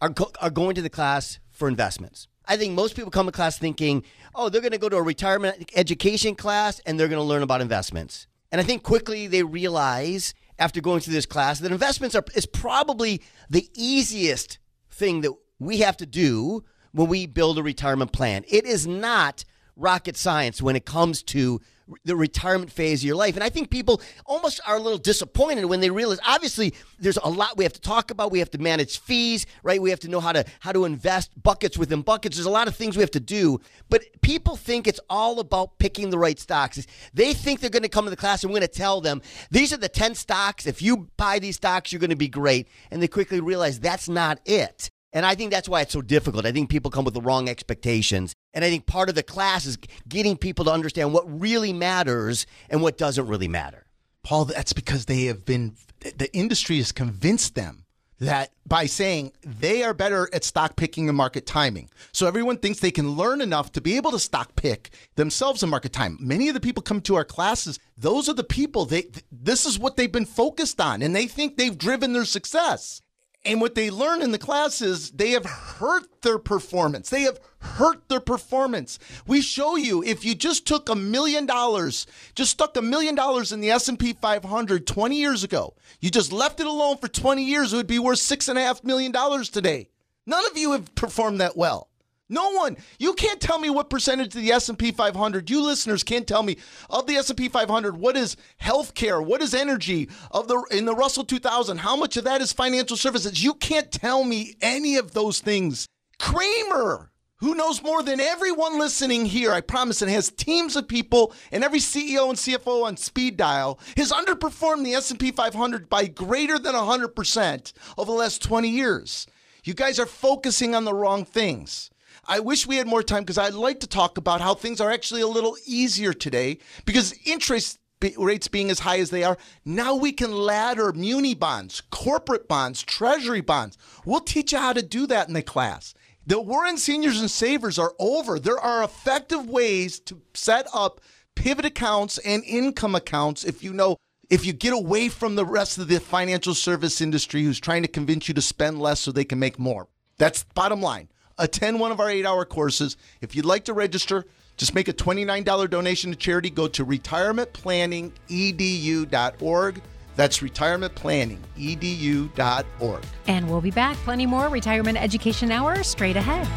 are, 0.00 0.14
are 0.40 0.50
going 0.50 0.76
to 0.76 0.82
the 0.82 0.90
class 0.90 1.40
for 1.50 1.68
investments. 1.68 2.28
I 2.46 2.56
think 2.56 2.74
most 2.74 2.94
people 2.94 3.10
come 3.10 3.26
to 3.26 3.32
class 3.32 3.58
thinking, 3.58 4.04
oh, 4.34 4.48
they're 4.48 4.60
going 4.60 4.70
to 4.72 4.78
go 4.78 4.88
to 4.88 4.96
a 4.96 5.02
retirement 5.02 5.68
education 5.74 6.36
class 6.36 6.80
and 6.86 7.00
they're 7.00 7.08
going 7.08 7.18
to 7.18 7.24
learn 7.24 7.42
about 7.42 7.60
investments. 7.60 8.28
And 8.52 8.60
I 8.60 8.64
think 8.64 8.84
quickly 8.84 9.26
they 9.26 9.42
realize 9.42 10.32
after 10.58 10.80
going 10.80 11.00
through 11.00 11.14
this 11.14 11.26
class 11.26 11.58
that 11.58 11.72
investments 11.72 12.14
are 12.14 12.24
is 12.36 12.46
probably 12.46 13.20
the 13.50 13.68
easiest 13.74 14.58
thing 14.96 15.20
that 15.20 15.32
we 15.58 15.78
have 15.78 15.96
to 15.98 16.06
do 16.06 16.64
when 16.92 17.08
we 17.08 17.26
build 17.26 17.58
a 17.58 17.62
retirement 17.62 18.12
plan. 18.12 18.44
It 18.48 18.64
is 18.64 18.86
not 18.86 19.44
rocket 19.76 20.16
science 20.16 20.62
when 20.62 20.76
it 20.76 20.86
comes 20.86 21.22
to 21.24 21.60
the 22.04 22.16
retirement 22.16 22.70
phase 22.72 23.02
of 23.02 23.06
your 23.06 23.16
life. 23.16 23.34
And 23.34 23.44
I 23.44 23.48
think 23.48 23.70
people 23.70 24.00
almost 24.24 24.60
are 24.66 24.76
a 24.76 24.80
little 24.80 24.98
disappointed 24.98 25.64
when 25.66 25.80
they 25.80 25.90
realize 25.90 26.18
obviously 26.26 26.74
there's 26.98 27.18
a 27.18 27.28
lot 27.28 27.56
we 27.56 27.64
have 27.64 27.72
to 27.74 27.80
talk 27.80 28.10
about. 28.10 28.32
We 28.32 28.40
have 28.40 28.50
to 28.50 28.58
manage 28.58 28.98
fees, 28.98 29.46
right? 29.62 29.80
We 29.80 29.90
have 29.90 30.00
to 30.00 30.08
know 30.08 30.20
how 30.20 30.32
to 30.32 30.44
how 30.60 30.72
to 30.72 30.84
invest 30.84 31.30
buckets 31.40 31.78
within 31.78 32.02
buckets. 32.02 32.36
There's 32.36 32.46
a 32.46 32.50
lot 32.50 32.68
of 32.68 32.74
things 32.74 32.96
we 32.96 33.02
have 33.02 33.10
to 33.12 33.20
do. 33.20 33.60
But 33.88 34.02
people 34.20 34.56
think 34.56 34.86
it's 34.86 35.00
all 35.08 35.38
about 35.38 35.78
picking 35.78 36.10
the 36.10 36.18
right 36.18 36.38
stocks. 36.38 36.84
They 37.14 37.32
think 37.32 37.60
they're 37.60 37.70
going 37.70 37.82
to 37.82 37.88
come 37.88 38.04
to 38.04 38.10
the 38.10 38.16
class 38.16 38.42
and 38.42 38.52
we're 38.52 38.60
going 38.60 38.68
to 38.68 38.74
tell 38.74 39.00
them 39.00 39.22
these 39.50 39.72
are 39.72 39.78
the 39.78 39.88
10 39.88 40.14
stocks. 40.14 40.66
If 40.66 40.82
you 40.82 41.08
buy 41.16 41.38
these 41.38 41.56
stocks, 41.56 41.92
you're 41.92 42.00
going 42.00 42.10
to 42.10 42.16
be 42.16 42.28
great. 42.28 42.68
And 42.90 43.00
they 43.00 43.08
quickly 43.08 43.40
realize 43.40 43.78
that's 43.78 44.08
not 44.08 44.40
it. 44.44 44.90
And 45.12 45.24
I 45.24 45.34
think 45.34 45.50
that's 45.50 45.68
why 45.68 45.80
it's 45.80 45.94
so 45.94 46.02
difficult. 46.02 46.44
I 46.44 46.52
think 46.52 46.68
people 46.68 46.90
come 46.90 47.04
with 47.04 47.14
the 47.14 47.22
wrong 47.22 47.48
expectations. 47.48 48.34
And 48.56 48.64
I 48.64 48.70
think 48.70 48.86
part 48.86 49.10
of 49.10 49.14
the 49.14 49.22
class 49.22 49.66
is 49.66 49.76
getting 50.08 50.34
people 50.34 50.64
to 50.64 50.72
understand 50.72 51.12
what 51.12 51.40
really 51.40 51.74
matters 51.74 52.46
and 52.70 52.80
what 52.80 52.96
doesn't 52.96 53.26
really 53.26 53.48
matter. 53.48 53.84
Paul, 54.22 54.46
that's 54.46 54.72
because 54.72 55.04
they 55.04 55.24
have 55.26 55.44
been, 55.44 55.76
the 56.00 56.34
industry 56.34 56.78
has 56.78 56.90
convinced 56.90 57.54
them 57.54 57.84
that 58.18 58.52
by 58.64 58.86
saying 58.86 59.32
they 59.44 59.82
are 59.82 59.92
better 59.92 60.30
at 60.32 60.42
stock 60.42 60.74
picking 60.74 61.06
and 61.10 61.18
market 61.18 61.44
timing. 61.44 61.90
So 62.12 62.26
everyone 62.26 62.56
thinks 62.56 62.80
they 62.80 62.90
can 62.90 63.10
learn 63.10 63.42
enough 63.42 63.72
to 63.72 63.82
be 63.82 63.98
able 63.98 64.10
to 64.12 64.18
stock 64.18 64.56
pick 64.56 64.88
themselves 65.16 65.62
in 65.62 65.68
market 65.68 65.92
time. 65.92 66.16
Many 66.18 66.48
of 66.48 66.54
the 66.54 66.60
people 66.60 66.82
come 66.82 67.02
to 67.02 67.14
our 67.14 67.26
classes, 67.26 67.78
those 67.98 68.26
are 68.26 68.34
the 68.34 68.42
people 68.42 68.86
they 68.86 69.10
this 69.30 69.66
is 69.66 69.78
what 69.78 69.96
they've 69.96 70.10
been 70.10 70.24
focused 70.24 70.80
on 70.80 71.02
and 71.02 71.14
they 71.14 71.26
think 71.26 71.58
they've 71.58 71.76
driven 71.76 72.14
their 72.14 72.24
success. 72.24 73.02
And 73.46 73.60
what 73.60 73.76
they 73.76 73.90
learn 73.90 74.22
in 74.22 74.32
the 74.32 74.38
class 74.38 74.82
is 74.82 75.12
they 75.12 75.30
have 75.30 75.44
hurt 75.44 76.22
their 76.22 76.38
performance. 76.38 77.10
They 77.10 77.22
have 77.22 77.38
hurt 77.60 78.08
their 78.08 78.18
performance. 78.18 78.98
We 79.24 79.40
show 79.40 79.76
you 79.76 80.02
if 80.02 80.24
you 80.24 80.34
just 80.34 80.66
took 80.66 80.88
a 80.88 80.96
million 80.96 81.46
dollars, 81.46 82.08
just 82.34 82.50
stuck 82.50 82.76
a 82.76 82.82
million 82.82 83.14
dollars 83.14 83.52
in 83.52 83.60
the 83.60 83.70
S&P 83.70 84.14
500 84.14 84.84
20 84.84 85.16
years 85.16 85.44
ago, 85.44 85.74
you 86.00 86.10
just 86.10 86.32
left 86.32 86.58
it 86.58 86.66
alone 86.66 86.96
for 86.96 87.06
20 87.06 87.44
years, 87.44 87.72
it 87.72 87.76
would 87.76 87.86
be 87.86 88.00
worth 88.00 88.18
six 88.18 88.48
and 88.48 88.58
a 88.58 88.62
half 88.62 88.82
million 88.82 89.12
dollars 89.12 89.48
today. 89.48 89.90
None 90.26 90.44
of 90.46 90.58
you 90.58 90.72
have 90.72 90.92
performed 90.96 91.40
that 91.40 91.56
well. 91.56 91.88
No 92.28 92.50
one. 92.50 92.76
You 92.98 93.14
can't 93.14 93.40
tell 93.40 93.58
me 93.58 93.70
what 93.70 93.88
percentage 93.88 94.34
of 94.34 94.42
the 94.42 94.50
S&P 94.50 94.90
500. 94.90 95.48
You 95.48 95.62
listeners 95.62 96.02
can't 96.02 96.26
tell 96.26 96.42
me 96.42 96.56
of 96.90 97.06
the 97.06 97.14
S&P 97.14 97.48
500 97.48 97.96
what 97.96 98.16
is 98.16 98.36
healthcare, 98.60 99.24
what 99.24 99.42
is 99.42 99.54
energy 99.54 100.08
of 100.32 100.48
the 100.48 100.60
in 100.72 100.86
the 100.86 100.94
Russell 100.94 101.24
2000. 101.24 101.78
How 101.78 101.94
much 101.94 102.16
of 102.16 102.24
that 102.24 102.40
is 102.40 102.52
financial 102.52 102.96
services? 102.96 103.44
You 103.44 103.54
can't 103.54 103.92
tell 103.92 104.24
me 104.24 104.56
any 104.60 104.96
of 104.96 105.12
those 105.12 105.38
things. 105.40 105.86
Cramer, 106.18 107.12
who 107.36 107.54
knows 107.54 107.82
more 107.82 108.02
than 108.02 108.18
everyone 108.18 108.78
listening 108.78 109.26
here, 109.26 109.52
I 109.52 109.60
promise, 109.60 110.02
and 110.02 110.10
has 110.10 110.30
teams 110.30 110.74
of 110.74 110.88
people 110.88 111.32
and 111.52 111.62
every 111.62 111.78
CEO 111.78 112.28
and 112.28 112.38
CFO 112.38 112.84
on 112.84 112.96
speed 112.96 113.36
dial, 113.36 113.78
has 113.96 114.10
underperformed 114.10 114.84
the 114.84 114.94
S&P 114.94 115.30
500 115.30 115.88
by 115.88 116.06
greater 116.06 116.58
than 116.58 116.74
100% 116.74 117.72
over 117.98 118.10
the 118.10 118.16
last 118.16 118.42
20 118.42 118.68
years. 118.68 119.26
You 119.64 119.74
guys 119.74 119.98
are 119.98 120.06
focusing 120.06 120.74
on 120.74 120.84
the 120.84 120.94
wrong 120.94 121.24
things. 121.24 121.90
I 122.28 122.40
wish 122.40 122.66
we 122.66 122.76
had 122.76 122.86
more 122.86 123.02
time 123.02 123.22
because 123.22 123.38
I'd 123.38 123.54
like 123.54 123.80
to 123.80 123.86
talk 123.86 124.18
about 124.18 124.40
how 124.40 124.54
things 124.54 124.80
are 124.80 124.90
actually 124.90 125.20
a 125.20 125.28
little 125.28 125.56
easier 125.66 126.12
today 126.12 126.58
because 126.84 127.14
interest 127.24 127.78
rates 128.18 128.48
being 128.48 128.70
as 128.70 128.80
high 128.80 128.98
as 128.98 129.10
they 129.10 129.24
are, 129.24 129.38
now 129.64 129.94
we 129.94 130.12
can 130.12 130.32
ladder 130.32 130.92
muni 130.92 131.34
bonds, 131.34 131.80
corporate 131.90 132.48
bonds, 132.48 132.82
treasury 132.82 133.40
bonds. 133.40 133.78
We'll 134.04 134.20
teach 134.20 134.52
you 134.52 134.58
how 134.58 134.72
to 134.72 134.82
do 134.82 135.06
that 135.06 135.28
in 135.28 135.34
the 135.34 135.42
class. 135.42 135.94
The 136.26 136.40
war 136.40 136.66
on 136.66 136.76
seniors 136.76 137.20
and 137.20 137.30
savers 137.30 137.78
are 137.78 137.94
over. 137.98 138.38
There 138.38 138.58
are 138.58 138.82
effective 138.82 139.48
ways 139.48 140.00
to 140.00 140.20
set 140.34 140.66
up 140.74 141.00
pivot 141.36 141.64
accounts 141.64 142.18
and 142.18 142.42
income 142.44 142.94
accounts 142.94 143.44
if 143.44 143.62
you 143.62 143.72
know 143.72 143.96
if 144.28 144.44
you 144.44 144.52
get 144.52 144.72
away 144.72 145.08
from 145.08 145.36
the 145.36 145.44
rest 145.44 145.78
of 145.78 145.86
the 145.86 146.00
financial 146.00 146.54
service 146.54 147.00
industry 147.00 147.44
who's 147.44 147.60
trying 147.60 147.82
to 147.82 147.88
convince 147.88 148.26
you 148.26 148.34
to 148.34 148.42
spend 148.42 148.80
less 148.80 149.00
so 149.00 149.12
they 149.12 149.24
can 149.24 149.38
make 149.38 149.58
more. 149.58 149.86
That's 150.18 150.42
bottom 150.42 150.80
line 150.80 151.08
attend 151.38 151.80
one 151.80 151.92
of 151.92 152.00
our 152.00 152.10
eight 152.10 152.26
hour 152.26 152.44
courses. 152.44 152.96
If 153.20 153.36
you'd 153.36 153.44
like 153.44 153.64
to 153.64 153.72
register, 153.72 154.24
just 154.56 154.74
make 154.74 154.88
a 154.88 154.92
$29 154.92 155.70
donation 155.70 156.10
to 156.10 156.16
charity. 156.16 156.50
Go 156.50 156.66
to 156.68 156.84
retirementplanningedu.org. 156.84 159.82
That's 160.16 160.38
retirementplanningedu.org. 160.38 163.04
And 163.28 163.48
we'll 163.50 163.60
be 163.60 163.70
back. 163.70 163.98
Plenty 163.98 164.24
more 164.24 164.48
Retirement 164.48 164.96
Education 164.98 165.52
Hour 165.52 165.82
straight 165.82 166.16
ahead. 166.16 166.48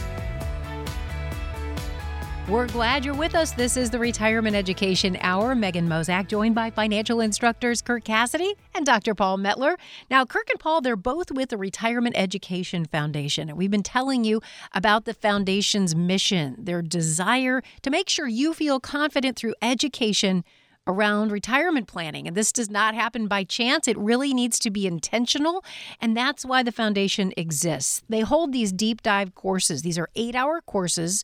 We're 2.48 2.68
glad 2.68 3.04
you're 3.04 3.16
with 3.16 3.34
us. 3.34 3.54
This 3.54 3.76
is 3.76 3.90
the 3.90 3.98
Retirement 3.98 4.56
Education 4.56 5.18
Hour. 5.22 5.56
Megan 5.56 5.90
Mozak, 5.90 6.28
joined 6.28 6.54
by 6.54 6.70
financial 6.70 7.20
instructors 7.20 7.82
Kirk 7.82 8.04
Cassidy 8.04 8.54
and 8.76 8.86
Dr. 8.86 9.16
Paul 9.16 9.40
Metler. 9.40 9.78
Now, 10.12 10.26
Kirk 10.26 10.52
and 10.52 10.60
Paul, 10.60 10.82
they're 10.82 10.96
both 10.96 11.32
with 11.32 11.50
the 11.50 11.58
Retirement 11.58 12.16
Education 12.16 12.86
Foundation. 12.86 13.50
And 13.50 13.58
we've 13.58 13.72
been 13.72 13.82
telling 13.82 14.24
you 14.24 14.42
about 14.76 15.06
the 15.06 15.16
foundation's 15.16 15.96
mission, 15.96 16.56
their 16.60 16.84
desire 16.84 17.64
to 17.82 17.90
make 17.90 18.10
sure 18.10 18.28
you 18.28 18.54
feel 18.54 18.80
confident 18.80 19.38
through 19.38 19.56
education 19.64 20.44
around 20.88 21.32
retirement 21.32 21.88
planning. 21.88 22.28
And 22.28 22.38
this 22.38 22.52
does 22.52 22.70
not 22.70 22.96
happen 22.96 23.28
by 23.28 23.44
chance. 23.44 23.88
It 23.88 23.98
really 23.98 24.34
needs 24.34 24.60
to 24.60 24.72
be 24.72 24.86
intentional. 24.86 25.64
And 26.00 26.16
that's 26.16 26.46
why 26.46 26.64
the 26.64 26.72
foundation 26.72 27.34
exists. 27.38 28.04
They 28.10 28.22
hold 28.22 28.52
these 28.52 28.72
deep 28.72 29.02
dive 29.02 29.36
courses, 29.36 29.82
these 29.82 29.98
are 29.98 30.10
eight 30.16 30.36
hour 30.36 30.62
courses, 30.62 31.24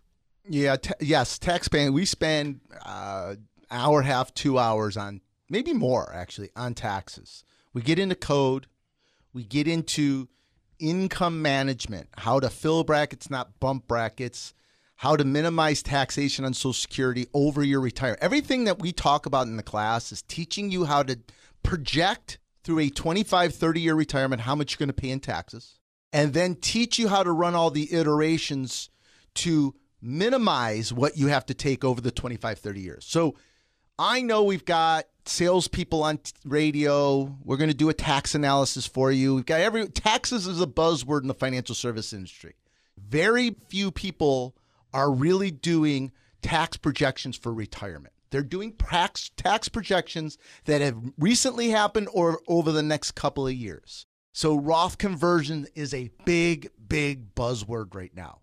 Yeah, 0.48 0.76
t- 0.76 0.94
yes, 1.00 1.38
tax 1.38 1.68
planning. 1.68 1.92
We 1.92 2.06
spend 2.06 2.60
uh, 2.86 3.34
hour, 3.70 4.00
half, 4.00 4.32
two 4.32 4.58
hours 4.58 4.96
on 4.96 5.20
maybe 5.50 5.74
more 5.74 6.10
actually 6.14 6.48
on 6.56 6.72
taxes. 6.72 7.44
We 7.74 7.82
get 7.82 7.98
into 7.98 8.14
code, 8.14 8.68
we 9.34 9.44
get 9.44 9.68
into 9.68 10.28
income 10.78 11.42
management, 11.42 12.08
how 12.16 12.40
to 12.40 12.48
fill 12.48 12.84
brackets, 12.84 13.28
not 13.28 13.60
bump 13.60 13.86
brackets, 13.86 14.54
how 14.96 15.14
to 15.14 15.24
minimize 15.24 15.82
taxation 15.82 16.46
on 16.46 16.54
Social 16.54 16.72
Security 16.72 17.26
over 17.34 17.62
your 17.62 17.82
retirement. 17.82 18.22
Everything 18.22 18.64
that 18.64 18.78
we 18.78 18.92
talk 18.92 19.26
about 19.26 19.46
in 19.46 19.58
the 19.58 19.62
class 19.62 20.10
is 20.10 20.22
teaching 20.22 20.70
you 20.70 20.86
how 20.86 21.02
to 21.02 21.18
project 21.62 22.38
through 22.64 22.78
a 22.78 22.88
25, 22.88 23.54
30 23.54 23.80
year 23.80 23.94
retirement 23.94 24.40
how 24.40 24.54
much 24.54 24.72
you're 24.72 24.78
going 24.78 24.88
to 24.88 24.94
pay 24.94 25.10
in 25.10 25.20
taxes, 25.20 25.77
and 26.12 26.32
then 26.32 26.54
teach 26.54 26.98
you 26.98 27.08
how 27.08 27.22
to 27.22 27.32
run 27.32 27.54
all 27.54 27.70
the 27.70 27.92
iterations 27.92 28.90
to 29.34 29.74
minimize 30.00 30.92
what 30.92 31.16
you 31.16 31.28
have 31.28 31.46
to 31.46 31.54
take 31.54 31.84
over 31.84 32.00
the 32.00 32.10
25, 32.10 32.58
30 32.58 32.80
years. 32.80 33.04
So 33.04 33.34
I 33.98 34.22
know 34.22 34.44
we've 34.44 34.64
got 34.64 35.06
salespeople 35.24 36.02
on 36.02 36.18
t- 36.18 36.32
radio. 36.44 37.36
We're 37.44 37.56
going 37.56 37.70
to 37.70 37.76
do 37.76 37.88
a 37.88 37.94
tax 37.94 38.34
analysis 38.34 38.86
for 38.86 39.10
you. 39.10 39.34
We've 39.34 39.46
got 39.46 39.60
every 39.60 39.88
taxes 39.88 40.46
is 40.46 40.60
a 40.60 40.66
buzzword 40.66 41.22
in 41.22 41.28
the 41.28 41.34
financial 41.34 41.74
service 41.74 42.12
industry. 42.12 42.54
Very 42.96 43.56
few 43.68 43.90
people 43.90 44.56
are 44.94 45.10
really 45.10 45.50
doing 45.50 46.12
tax 46.42 46.76
projections 46.76 47.36
for 47.36 47.52
retirement. 47.52 48.14
They're 48.30 48.42
doing 48.42 48.72
tax, 48.72 49.30
tax 49.36 49.68
projections 49.68 50.38
that 50.64 50.80
have 50.80 50.96
recently 51.18 51.70
happened 51.70 52.08
or 52.12 52.40
over 52.46 52.72
the 52.72 52.82
next 52.82 53.12
couple 53.12 53.46
of 53.46 53.54
years. 53.54 54.06
So 54.38 54.54
Roth 54.54 54.98
conversion 54.98 55.66
is 55.74 55.92
a 55.92 56.12
big, 56.24 56.70
big 56.86 57.34
buzzword 57.34 57.92
right 57.92 58.14
now. 58.14 58.38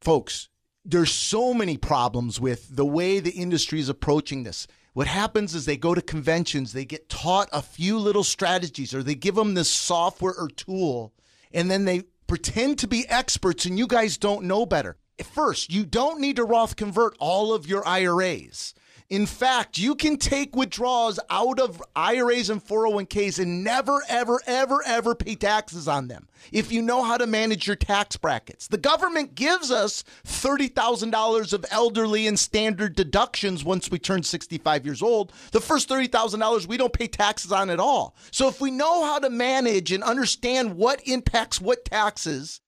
Folks, 0.00 0.48
there's 0.84 1.12
so 1.12 1.54
many 1.54 1.76
problems 1.76 2.40
with 2.40 2.74
the 2.74 2.84
way 2.84 3.20
the 3.20 3.30
industry 3.30 3.78
is 3.78 3.88
approaching 3.88 4.42
this. 4.42 4.66
What 4.92 5.06
happens 5.06 5.54
is 5.54 5.64
they 5.64 5.76
go 5.76 5.94
to 5.94 6.02
conventions, 6.02 6.72
they 6.72 6.84
get 6.84 7.08
taught 7.08 7.48
a 7.52 7.62
few 7.62 7.96
little 7.96 8.24
strategies, 8.24 8.92
or 8.92 9.04
they 9.04 9.14
give 9.14 9.36
them 9.36 9.54
this 9.54 9.70
software 9.70 10.34
or 10.36 10.48
tool, 10.48 11.14
and 11.52 11.70
then 11.70 11.84
they 11.84 12.02
pretend 12.26 12.80
to 12.80 12.88
be 12.88 13.08
experts, 13.08 13.66
and 13.66 13.78
you 13.78 13.86
guys 13.86 14.18
don't 14.18 14.46
know 14.46 14.66
better. 14.66 14.96
First, 15.22 15.72
you 15.72 15.86
don't 15.86 16.20
need 16.20 16.34
to 16.34 16.44
Roth 16.44 16.74
convert 16.74 17.16
all 17.20 17.54
of 17.54 17.68
your 17.68 17.86
IRAs. 17.86 18.74
In 19.08 19.26
fact, 19.26 19.78
you 19.78 19.94
can 19.94 20.16
take 20.16 20.56
withdrawals 20.56 21.20
out 21.30 21.60
of 21.60 21.80
IRAs 21.94 22.50
and 22.50 22.64
401ks 22.64 23.38
and 23.38 23.62
never, 23.62 24.02
ever, 24.08 24.40
ever, 24.46 24.82
ever 24.84 25.14
pay 25.14 25.36
taxes 25.36 25.86
on 25.86 26.08
them 26.08 26.26
if 26.50 26.72
you 26.72 26.82
know 26.82 27.04
how 27.04 27.16
to 27.16 27.26
manage 27.26 27.68
your 27.68 27.76
tax 27.76 28.16
brackets. 28.16 28.66
The 28.66 28.78
government 28.78 29.36
gives 29.36 29.70
us 29.70 30.02
$30,000 30.24 31.52
of 31.52 31.64
elderly 31.70 32.26
and 32.26 32.36
standard 32.36 32.96
deductions 32.96 33.64
once 33.64 33.90
we 33.90 34.00
turn 34.00 34.24
65 34.24 34.84
years 34.84 35.02
old. 35.02 35.32
The 35.52 35.60
first 35.60 35.88
$30,000 35.88 36.66
we 36.66 36.76
don't 36.76 36.92
pay 36.92 37.06
taxes 37.06 37.52
on 37.52 37.70
at 37.70 37.78
all. 37.78 38.16
So 38.32 38.48
if 38.48 38.60
we 38.60 38.72
know 38.72 39.04
how 39.04 39.20
to 39.20 39.30
manage 39.30 39.92
and 39.92 40.02
understand 40.02 40.74
what 40.76 41.00
impacts 41.06 41.60
what 41.60 41.84
taxes, 41.84 42.60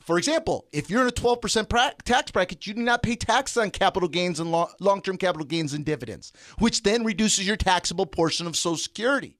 for 0.00 0.18
example, 0.18 0.66
if 0.72 0.88
you're 0.88 1.02
in 1.02 1.08
a 1.08 1.12
12% 1.12 1.68
pra- 1.68 1.94
tax 2.04 2.30
bracket, 2.30 2.66
you 2.66 2.74
do 2.74 2.82
not 2.82 3.02
pay 3.02 3.16
taxes 3.16 3.56
on 3.56 3.70
capital 3.70 4.08
gains 4.08 4.38
and 4.40 4.52
lo- 4.52 4.70
long 4.80 5.02
term 5.02 5.16
capital 5.16 5.46
gains 5.46 5.72
and 5.72 5.84
dividends, 5.84 6.32
which 6.58 6.82
then 6.82 7.04
reduces 7.04 7.46
your 7.46 7.56
taxable 7.56 8.06
portion 8.06 8.46
of 8.46 8.56
Social 8.56 8.76
Security. 8.76 9.36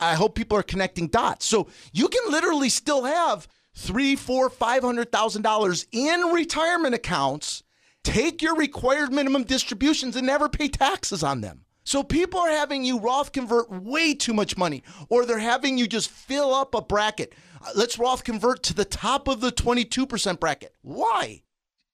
I 0.00 0.14
hope 0.14 0.34
people 0.34 0.56
are 0.56 0.62
connecting 0.62 1.08
dots. 1.08 1.44
So 1.44 1.68
you 1.92 2.08
can 2.08 2.32
literally 2.32 2.70
still 2.70 3.04
have 3.04 3.46
three, 3.76 4.16
four, 4.16 4.48
five 4.48 4.82
hundred 4.82 5.12
thousand 5.12 5.42
dollars 5.42 5.86
in 5.92 6.20
retirement 6.32 6.94
accounts, 6.94 7.62
take 8.02 8.40
your 8.40 8.56
required 8.56 9.12
minimum 9.12 9.44
distributions 9.44 10.16
and 10.16 10.26
never 10.26 10.48
pay 10.48 10.68
taxes 10.68 11.22
on 11.22 11.42
them. 11.42 11.66
So 11.84 12.02
people 12.02 12.40
are 12.40 12.50
having 12.50 12.84
you 12.84 12.98
Roth 12.98 13.32
convert 13.32 13.70
way 13.70 14.14
too 14.14 14.34
much 14.34 14.56
money, 14.56 14.82
or 15.08 15.24
they're 15.24 15.38
having 15.38 15.78
you 15.78 15.86
just 15.86 16.10
fill 16.10 16.54
up 16.54 16.74
a 16.74 16.82
bracket. 16.82 17.34
Uh, 17.60 17.70
let's 17.74 17.98
Roth 17.98 18.24
convert 18.24 18.62
to 18.64 18.74
the 18.74 18.84
top 18.84 19.28
of 19.28 19.40
the 19.40 19.50
22% 19.50 20.38
bracket. 20.40 20.74
Why? 20.82 21.42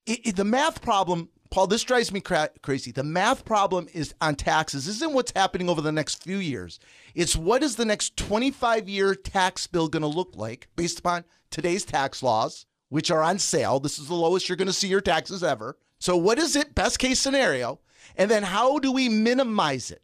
It, 0.06 0.26
it, 0.26 0.36
the 0.36 0.44
math 0.44 0.82
problem, 0.82 1.30
Paul, 1.50 1.66
this 1.66 1.82
drives 1.82 2.12
me 2.12 2.20
cra- 2.20 2.50
crazy. 2.62 2.92
The 2.92 3.04
math 3.04 3.44
problem 3.44 3.88
is 3.92 4.14
on 4.20 4.34
taxes 4.34 4.88
isn't 4.88 5.12
what's 5.12 5.32
happening 5.34 5.68
over 5.68 5.80
the 5.80 5.92
next 5.92 6.22
few 6.22 6.38
years. 6.38 6.78
It's 7.14 7.36
what 7.36 7.62
is 7.62 7.76
the 7.76 7.84
next 7.84 8.16
25 8.16 8.88
year 8.88 9.14
tax 9.14 9.66
bill 9.66 9.88
going 9.88 10.02
to 10.02 10.08
look 10.08 10.36
like 10.36 10.68
based 10.76 10.98
upon 10.98 11.24
today's 11.50 11.84
tax 11.84 12.22
laws, 12.22 12.66
which 12.88 13.10
are 13.10 13.22
on 13.22 13.38
sale. 13.38 13.80
This 13.80 13.98
is 13.98 14.08
the 14.08 14.14
lowest 14.14 14.48
you're 14.48 14.56
going 14.56 14.66
to 14.66 14.72
see 14.72 14.88
your 14.88 15.00
taxes 15.00 15.42
ever. 15.42 15.78
So, 15.98 16.16
what 16.16 16.38
is 16.38 16.56
it, 16.56 16.74
best 16.74 16.98
case 16.98 17.18
scenario? 17.18 17.80
And 18.16 18.30
then 18.30 18.42
how 18.42 18.78
do 18.78 18.92
we 18.92 19.08
minimize 19.08 19.90
it? 19.90 20.02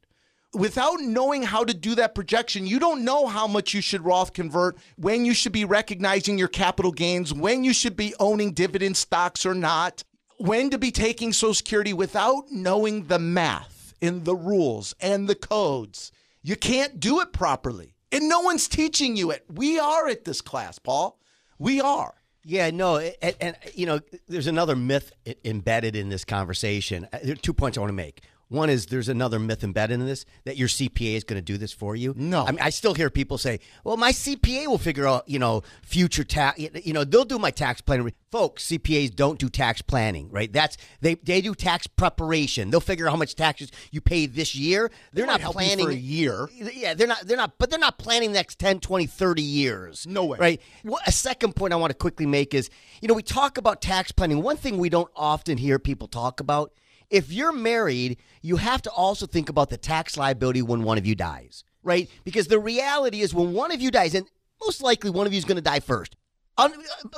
without 0.54 1.00
knowing 1.00 1.42
how 1.42 1.64
to 1.64 1.74
do 1.74 1.94
that 1.94 2.14
projection, 2.14 2.66
you 2.66 2.78
don't 2.78 3.04
know 3.04 3.26
how 3.26 3.46
much 3.46 3.72
you 3.72 3.80
should 3.80 4.04
Roth 4.04 4.32
convert, 4.32 4.76
when 4.96 5.24
you 5.24 5.34
should 5.34 5.52
be 5.52 5.64
recognizing 5.64 6.38
your 6.38 6.48
capital 6.48 6.92
gains, 6.92 7.32
when 7.32 7.64
you 7.64 7.72
should 7.72 7.96
be 7.96 8.14
owning 8.20 8.52
dividend 8.52 8.96
stocks 8.96 9.46
or 9.46 9.54
not, 9.54 10.04
when 10.38 10.70
to 10.70 10.78
be 10.78 10.90
taking 10.90 11.32
Social 11.32 11.54
Security 11.54 11.92
without 11.92 12.50
knowing 12.50 13.06
the 13.06 13.18
math 13.18 13.94
and 14.02 14.24
the 14.24 14.34
rules 14.34 14.94
and 15.00 15.28
the 15.28 15.34
codes. 15.34 16.12
You 16.42 16.56
can't 16.56 17.00
do 17.00 17.20
it 17.20 17.32
properly. 17.32 17.94
And 18.10 18.28
no 18.28 18.40
one's 18.40 18.68
teaching 18.68 19.16
you 19.16 19.30
it. 19.30 19.44
We 19.48 19.78
are 19.78 20.06
at 20.08 20.24
this 20.24 20.42
class, 20.42 20.78
Paul. 20.78 21.18
We 21.58 21.80
are. 21.80 22.14
Yeah, 22.44 22.70
no, 22.70 22.98
and, 22.98 23.36
and, 23.40 23.56
you 23.74 23.86
know, 23.86 24.00
there's 24.26 24.48
another 24.48 24.74
myth 24.74 25.12
embedded 25.44 25.94
in 25.94 26.08
this 26.08 26.24
conversation. 26.24 27.06
Uh, 27.12 27.18
there 27.22 27.34
are 27.34 27.36
two 27.36 27.52
points 27.52 27.78
I 27.78 27.80
want 27.80 27.90
to 27.90 27.94
make. 27.94 28.22
One 28.52 28.68
is 28.70 28.86
there's 28.86 29.08
another 29.08 29.38
myth 29.38 29.64
embedded 29.64 30.00
in 30.00 30.06
this 30.06 30.24
that 30.44 30.56
your 30.56 30.68
CPA 30.68 31.16
is 31.16 31.24
going 31.24 31.38
to 31.38 31.42
do 31.44 31.56
this 31.56 31.72
for 31.72 31.96
you. 31.96 32.14
No, 32.16 32.44
I 32.44 32.50
mean 32.50 32.60
I 32.60 32.70
still 32.70 32.94
hear 32.94 33.10
people 33.10 33.38
say, 33.38 33.60
"Well, 33.82 33.96
my 33.96 34.12
CPA 34.12 34.66
will 34.66 34.78
figure 34.78 35.06
out, 35.06 35.28
you 35.28 35.38
know, 35.38 35.62
future 35.82 36.24
tax. 36.24 36.58
You 36.58 36.92
know, 36.92 37.04
they'll 37.04 37.24
do 37.24 37.38
my 37.38 37.50
tax 37.50 37.80
planning." 37.80 38.12
Folks, 38.30 38.66
CPAs 38.66 39.14
don't 39.14 39.38
do 39.38 39.48
tax 39.48 39.82
planning, 39.82 40.30
right? 40.30 40.52
That's 40.52 40.76
they 41.00 41.14
they 41.14 41.40
do 41.40 41.54
tax 41.54 41.86
preparation. 41.86 42.70
They'll 42.70 42.80
figure 42.80 43.06
out 43.06 43.10
how 43.10 43.16
much 43.16 43.34
taxes 43.34 43.70
you 43.90 44.00
pay 44.00 44.26
this 44.26 44.54
year. 44.54 44.90
They're 45.12 45.26
they 45.26 45.32
not 45.32 45.40
planning 45.40 45.86
for 45.86 45.90
a 45.90 45.94
year. 45.94 46.48
Yeah, 46.54 46.94
they're 46.94 47.06
not 47.06 47.26
they're 47.26 47.36
not 47.36 47.58
but 47.58 47.70
they're 47.70 47.78
not 47.78 47.98
planning 47.98 48.32
the 48.32 48.38
next 48.38 48.58
10, 48.58 48.80
20, 48.80 49.06
30 49.06 49.42
years. 49.42 50.06
No 50.06 50.24
way. 50.24 50.38
Right? 50.38 50.60
Well, 50.84 51.00
a 51.06 51.12
second 51.12 51.56
point 51.56 51.72
I 51.72 51.76
want 51.76 51.90
to 51.90 51.96
quickly 51.96 52.26
make 52.26 52.54
is, 52.54 52.70
you 53.00 53.08
know, 53.08 53.14
we 53.14 53.22
talk 53.22 53.58
about 53.58 53.80
tax 53.80 54.12
planning. 54.12 54.42
One 54.42 54.56
thing 54.56 54.78
we 54.78 54.88
don't 54.88 55.10
often 55.16 55.58
hear 55.58 55.78
people 55.78 56.08
talk 56.08 56.40
about 56.40 56.72
if 57.12 57.30
you're 57.30 57.52
married, 57.52 58.16
you 58.40 58.56
have 58.56 58.82
to 58.82 58.90
also 58.90 59.26
think 59.26 59.50
about 59.50 59.68
the 59.70 59.76
tax 59.76 60.16
liability 60.16 60.62
when 60.62 60.82
one 60.82 60.98
of 60.98 61.06
you 61.06 61.14
dies, 61.14 61.62
right? 61.84 62.10
Because 62.24 62.48
the 62.48 62.58
reality 62.58 63.20
is 63.20 63.34
when 63.34 63.52
one 63.52 63.70
of 63.70 63.80
you 63.80 63.90
dies, 63.90 64.14
and 64.14 64.26
most 64.64 64.82
likely 64.82 65.10
one 65.10 65.26
of 65.26 65.32
you 65.32 65.38
is 65.38 65.44
going 65.44 65.56
to 65.56 65.62
die 65.62 65.80
first. 65.80 66.16
Uh, 66.56 66.68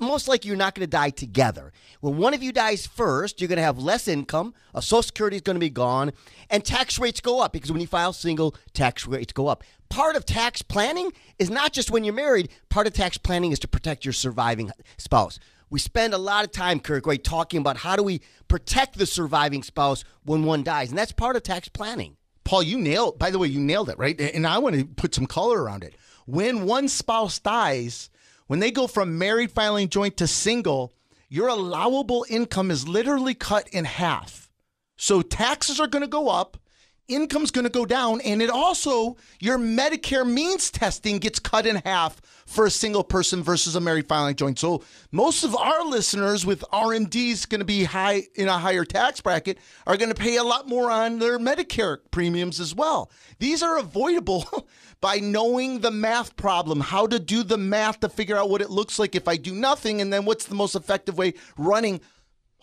most 0.01 0.29
likely 0.29 0.49
you're 0.49 0.57
not 0.57 0.75
going 0.75 0.87
to 0.87 0.91
die 0.91 1.11
together. 1.11 1.73
When 2.01 2.19
one 2.19 2.35
of 2.35 2.43
you 2.43 2.53
dies 2.53 2.87
first, 2.87 3.41
you're 3.41 3.49
going 3.49 3.57
to 3.57 3.63
have 3.63 3.79
less 3.79 4.07
income, 4.09 4.53
a 4.75 4.83
social 4.83 5.03
security 5.03 5.37
is 5.37 5.43
going 5.43 5.57
to 5.57 5.61
be 5.61 5.71
gone, 5.71 6.13
and 6.51 6.65
tax 6.65 6.99
rates 6.99 7.21
go 7.21 7.41
up 7.41 7.53
because 7.53 7.71
when 7.71 7.81
you 7.81 7.87
file 7.87 8.13
single, 8.13 8.55
tax 8.73 9.07
rates 9.07 9.33
go 9.33 9.47
up. 9.47 9.63
Part 9.91 10.17
of 10.17 10.27
tax 10.27 10.63
planning 10.63 11.13
is 11.39 11.51
not 11.51 11.73
just 11.73 11.91
when 11.91 12.03
you're 12.03 12.15
married, 12.15 12.49
part 12.69 12.89
of 12.89 12.95
tax 12.95 13.17
planning 13.17 13.53
is 13.53 13.61
to 13.61 13.69
protect 13.69 14.05
your 14.05 14.13
surviving 14.13 14.73
spouse. 14.99 15.39
We 15.75 15.81
spend 15.81 16.15
a 16.15 16.19
lot 16.19 16.45
of 16.45 16.53
time, 16.53 16.79
Kirk, 16.79 17.05
right, 17.05 17.25
talking 17.25 17.59
about 17.59 17.79
how 17.79 17.97
do 17.97 18.05
we 18.05 18.21
protect 18.47 18.97
the 18.97 19.07
surviving 19.07 19.65
spouse 19.65 20.05
when 20.23 20.45
one 20.45 20.63
dies, 20.63 20.91
and 20.91 20.97
that's 20.97 21.11
part 21.11 21.35
of 21.35 21.43
tax 21.43 21.69
planning. 21.69 22.17
Paul, 22.45 22.63
you 22.63 22.79
nailed. 22.79 23.19
By 23.19 23.33
the 23.33 23.41
way, 23.41 23.49
you 23.49 23.59
nailed 23.59 23.89
it, 23.89 23.99
right? 23.99 24.21
And 24.21 24.47
I 24.47 24.59
want 24.59 24.77
to 24.77 24.85
put 24.85 25.17
some 25.17 25.27
color 25.27 25.61
around 25.61 25.83
it. 25.83 25.97
When 26.27 26.65
one 26.65 26.87
spouse 26.87 27.41
dies, 27.41 28.09
when 28.47 28.61
they 28.61 28.71
go 28.71 28.87
from 28.87 29.19
married 29.19 29.51
filing 29.51 29.89
joint 29.89 30.17
to 30.19 30.29
single, 30.29 30.93
your 31.29 31.49
allowable 31.49 32.25
income 32.29 32.71
is 32.71 32.87
literally 32.87 33.35
cut 33.35 33.69
in 33.71 33.85
half. 33.85 34.53
So 34.97 35.23
taxes 35.23 35.81
are 35.81 35.89
going 35.89 36.03
to 36.03 36.07
go 36.07 36.29
up, 36.29 36.57
income's 37.09 37.51
going 37.51 37.65
to 37.65 37.71
go 37.71 37.85
down 37.85 38.21
and 38.23 38.41
it 38.41 38.51
also 38.51 39.17
your 39.41 39.59
medicare 39.59 40.27
means 40.27 40.71
testing 40.71 41.19
gets 41.19 41.39
cut 41.39 41.67
in 41.67 41.77
half 41.85 42.21
for 42.47 42.67
a 42.67 42.71
single 42.71 43.05
person 43.05 43.43
versus 43.43 43.75
a 43.75 43.81
married 43.81 44.09
filing 44.09 44.35
joint. 44.35 44.59
So 44.59 44.83
most 45.13 45.45
of 45.45 45.55
our 45.55 45.85
listeners 45.85 46.47
with 46.47 46.65
rmds 46.73 47.49
going 47.49 47.61
to 47.61 47.65
be 47.65 47.85
high 47.85 48.23
in 48.35 48.49
a 48.49 48.59
higher 48.59 48.85
tax 48.85 49.21
bracket 49.21 49.59
are 49.87 49.97
going 49.97 50.09
to 50.09 50.21
pay 50.21 50.37
a 50.37 50.45
lot 50.45 50.69
more 50.69 50.91
on 50.91 51.19
their 51.19 51.39
medicare 51.39 51.99
premiums 52.11 52.61
as 52.61 52.75
well. 52.75 53.11
These 53.39 53.63
are 53.63 53.79
avoidable 53.79 54.67
by 55.01 55.19
knowing 55.19 55.81
the 55.81 55.91
math 55.91 56.35
problem 56.37 56.81
how 56.81 57.07
to 57.07 57.19
do 57.19 57.43
the 57.43 57.59
math 57.59 58.01
to 58.01 58.09
figure 58.09 58.37
out 58.37 58.49
what 58.49 58.63
it 58.63 58.71
looks 58.71 58.99
like 58.99 59.15
if 59.15 59.29
i 59.29 59.37
do 59.37 59.55
nothing 59.55 60.01
and 60.01 60.11
then 60.11 60.25
what's 60.25 60.47
the 60.47 60.55
most 60.55 60.75
effective 60.75 61.19
way 61.19 61.35
running 61.59 62.01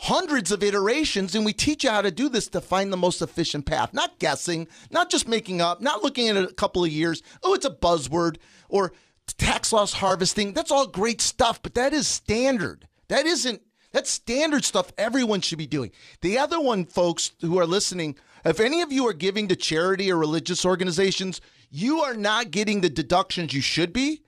hundreds 0.02 0.52
of 0.52 0.64
iterations 0.64 1.36
and 1.36 1.46
we 1.46 1.54
teach 1.54 1.84
you 1.84 1.90
how 1.92 2.02
to 2.02 2.10
do 2.10 2.28
this 2.28 2.48
to 2.48 2.60
find 2.60 2.92
the 2.92 2.98
most 2.98 3.22
efficient 3.22 3.68
path. 3.68 3.94
Not 3.94 4.18
guessing 4.18 4.68
not 4.90 5.12
just 5.12 5.28
making 5.28 5.62
up 5.62 5.80
not 5.80 6.02
looking 6.02 6.28
at 6.28 6.38
a 6.38 6.48
couple 6.48 6.84
of 6.84 6.90
years 6.90 7.22
oh 7.44 7.54
it's 7.54 7.68
a 7.68 7.70
buzzword 7.70 8.38
or 8.68 8.94
tax 9.38 9.72
loss 9.72 9.94
harvesting 9.94 10.54
that's 10.54 10.72
all 10.72 10.88
great 10.88 11.22
stuff 11.22 11.62
but 11.62 11.76
that 11.76 11.94
is 11.94 12.08
standard. 12.08 12.88
That 13.10 13.28
isn't 13.28 13.62
that's 13.92 14.10
standard 14.10 14.66
stuff 14.66 14.92
everyone 14.98 15.42
should 15.42 15.60
be 15.60 15.68
doing. 15.68 15.92
The 16.22 16.40
other 16.40 16.60
one 16.60 16.86
folks 16.86 17.34
who 17.42 17.60
are 17.60 17.68
listening 17.68 18.16
if 18.44 18.60
any 18.60 18.82
of 18.82 18.92
you 18.92 19.08
are 19.08 19.14
giving 19.14 19.50
to 19.50 19.56
charity 19.56 20.12
or 20.12 20.18
religious 20.18 20.66
organizations 20.66 21.42
you 21.70 22.00
are 22.00 22.16
not 22.16 22.50
getting 22.50 22.82
the 22.82 22.90
deductions 22.90 23.54
you 23.54 23.62
should 23.62 23.94
be 23.94 24.24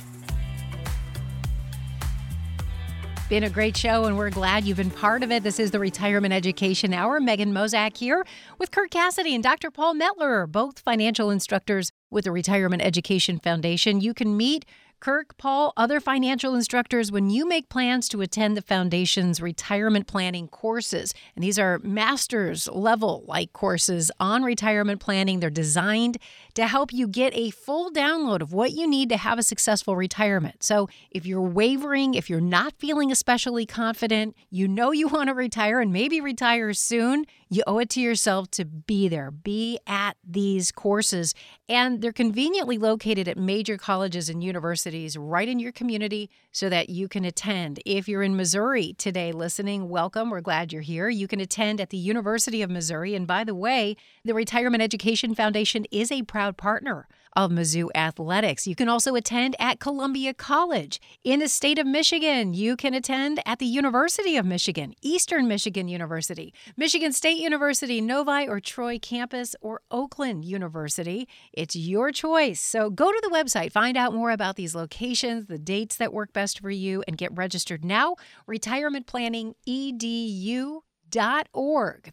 Been 3.28 3.44
a 3.44 3.50
great 3.50 3.76
show, 3.76 4.06
and 4.06 4.20
we're 4.20 4.30
glad 4.30 4.66
you've 4.66 4.78
been 4.78 4.92
part 4.92 5.24
of 5.24 5.32
it. 5.32 5.42
This 5.42 5.60
is 5.60 5.72
the 5.72 5.80
Retirement 5.80 6.32
Education 6.32 6.94
Hour. 6.94 7.20
Megan 7.20 7.52
Mozak 7.52 7.98
here 7.98 8.24
with 8.60 8.70
Kirk 8.70 8.92
Cassidy 8.92 9.34
and 9.34 9.44
Dr. 9.44 9.72
Paul 9.72 9.96
Metler, 9.96 10.48
both 10.48 10.78
financial 10.78 11.32
instructors 11.32 11.92
with 12.12 12.26
the 12.26 12.32
Retirement 12.32 12.84
Education 12.84 13.40
Foundation. 13.40 14.00
You 14.00 14.14
can 14.14 14.38
meet 14.38 14.64
Kirk, 15.00 15.38
Paul, 15.38 15.74
other 15.78 16.00
financial 16.00 16.56
instructors 16.56 17.12
when 17.12 17.30
you 17.30 17.48
make 17.48 17.70
plans 17.70 18.10
to 18.10 18.22
attend 18.22 18.58
the 18.58 18.62
Foundation's 18.62 19.42
retirement 19.42 20.08
planning 20.08 20.48
courses. 20.48 21.14
And 21.36 21.44
these 21.44 21.60
are 21.60 21.80
master's 21.80 22.68
level 22.70 23.24
like 23.28 23.54
courses 23.54 24.12
on 24.20 24.44
retirement 24.44 25.00
planning. 25.02 25.40
They're 25.40 25.50
designed 25.50 26.18
to 26.56 26.68
help 26.68 26.92
you 26.92 27.08
get 27.08 27.36
a 27.36 27.52
full 27.52 27.92
download 27.92 28.42
of 28.42 28.54
what 28.54 28.72
you 28.72 28.88
need 28.88 29.10
to 29.10 29.18
have 29.18 29.38
a 29.38 29.44
successful 29.44 29.96
retirement. 29.96 30.64
So 30.64 30.90
if 31.12 31.26
you're 31.26 31.42
wavering, 31.42 32.16
if 32.16 32.30
you're 32.30 32.42
not 32.42 32.74
feeling 32.78 33.12
especially 33.12 33.66
confident, 33.66 34.36
you 34.50 34.68
know 34.68 34.92
you 34.92 35.08
want 35.08 35.28
to 35.28 35.34
retire 35.34 35.80
and 35.82 35.92
maybe 35.94 36.22
retire 36.22 36.74
soon, 36.74 37.26
you 37.50 37.64
owe 37.68 37.80
it 37.80 37.90
to 37.92 38.02
yourself 38.02 38.50
to 38.52 38.66
be 38.66 39.08
there, 39.08 39.30
be 39.32 39.80
at 39.86 40.18
these 40.24 40.72
courses. 40.72 41.36
And 41.70 42.02
they're 42.02 42.12
conveniently 42.12 42.78
located 42.78 43.28
at 43.28 43.38
major 43.38 43.78
colleges 43.78 44.30
and 44.30 44.44
universities 44.44 45.18
right 45.18 45.48
in 45.48 45.60
your 45.60 45.72
community 45.72 46.30
so 46.52 46.70
that 46.70 46.90
you 46.90 47.08
can 47.08 47.24
attend. 47.24 47.80
If 47.86 48.08
you're 48.08 48.24
in 48.24 48.36
Missouri 48.36 48.94
today 48.98 49.32
listening, 49.32 49.90
welcome. 49.90 50.30
We're 50.30 50.42
glad 50.42 50.74
you're 50.74 50.82
here. 50.82 51.10
You 51.10 51.28
can 51.28 51.40
attend 51.40 51.80
at 51.80 51.92
the 51.92 51.98
University 51.98 52.62
of 52.62 52.70
Missouri. 52.70 53.14
And 53.14 53.28
by 53.28 53.44
the 53.44 53.56
way, 53.56 53.96
the 54.24 54.34
Retirement 54.34 54.82
Education 54.82 55.36
Foundation 55.36 55.86
is 55.92 56.12
a 56.12 56.24
proud 56.24 56.58
partner 56.58 57.08
of 57.36 57.52
Mizzou 57.52 57.90
Athletics. 57.94 58.66
You 58.66 58.76
can 58.76 58.88
also 58.88 59.16
attend 59.16 59.56
at 59.60 59.80
Columbia 59.80 60.34
College. 60.34 61.02
In 61.24 61.40
the 61.40 61.48
state 61.48 61.78
of 61.78 61.86
Michigan, 61.86 62.54
you 62.54 62.76
can 62.76 62.94
attend 62.94 63.42
at 63.46 63.60
the 63.60 63.66
University 63.66 64.38
of 64.38 64.46
Michigan, 64.46 64.94
Eastern 65.02 65.48
Michigan 65.48 65.88
University, 65.88 66.54
Michigan 66.78 67.12
State 67.12 67.38
University, 67.38 68.00
Novi 68.02 68.48
or 68.48 68.60
Troy 68.60 68.98
campus, 69.00 69.56
or 69.62 69.82
Oakland 69.92 70.46
University. 70.46 71.28
It's 71.52 71.76
your 71.76 72.12
choice. 72.12 72.62
So 72.62 72.90
go 72.90 73.12
to 73.12 73.20
the 73.22 73.30
website, 73.30 73.72
find 73.72 73.98
out 73.98 74.14
more 74.14 74.32
about 74.32 74.56
these 74.56 74.76
locations, 74.76 75.48
the 75.48 75.60
dates 75.60 75.98
that 75.98 76.14
work 76.14 76.32
best 76.34 76.60
for 76.60 76.72
you, 76.72 77.04
and 77.08 77.18
get 77.18 77.36
registered 77.36 77.84
now. 77.84 78.16
Retirement 78.48 79.08
Planning 79.08 79.56
edu.org. 79.68 80.82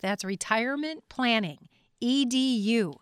That's 0.01 0.25
retirement 0.25 1.05
planning 1.09 1.69
edu 2.03 2.95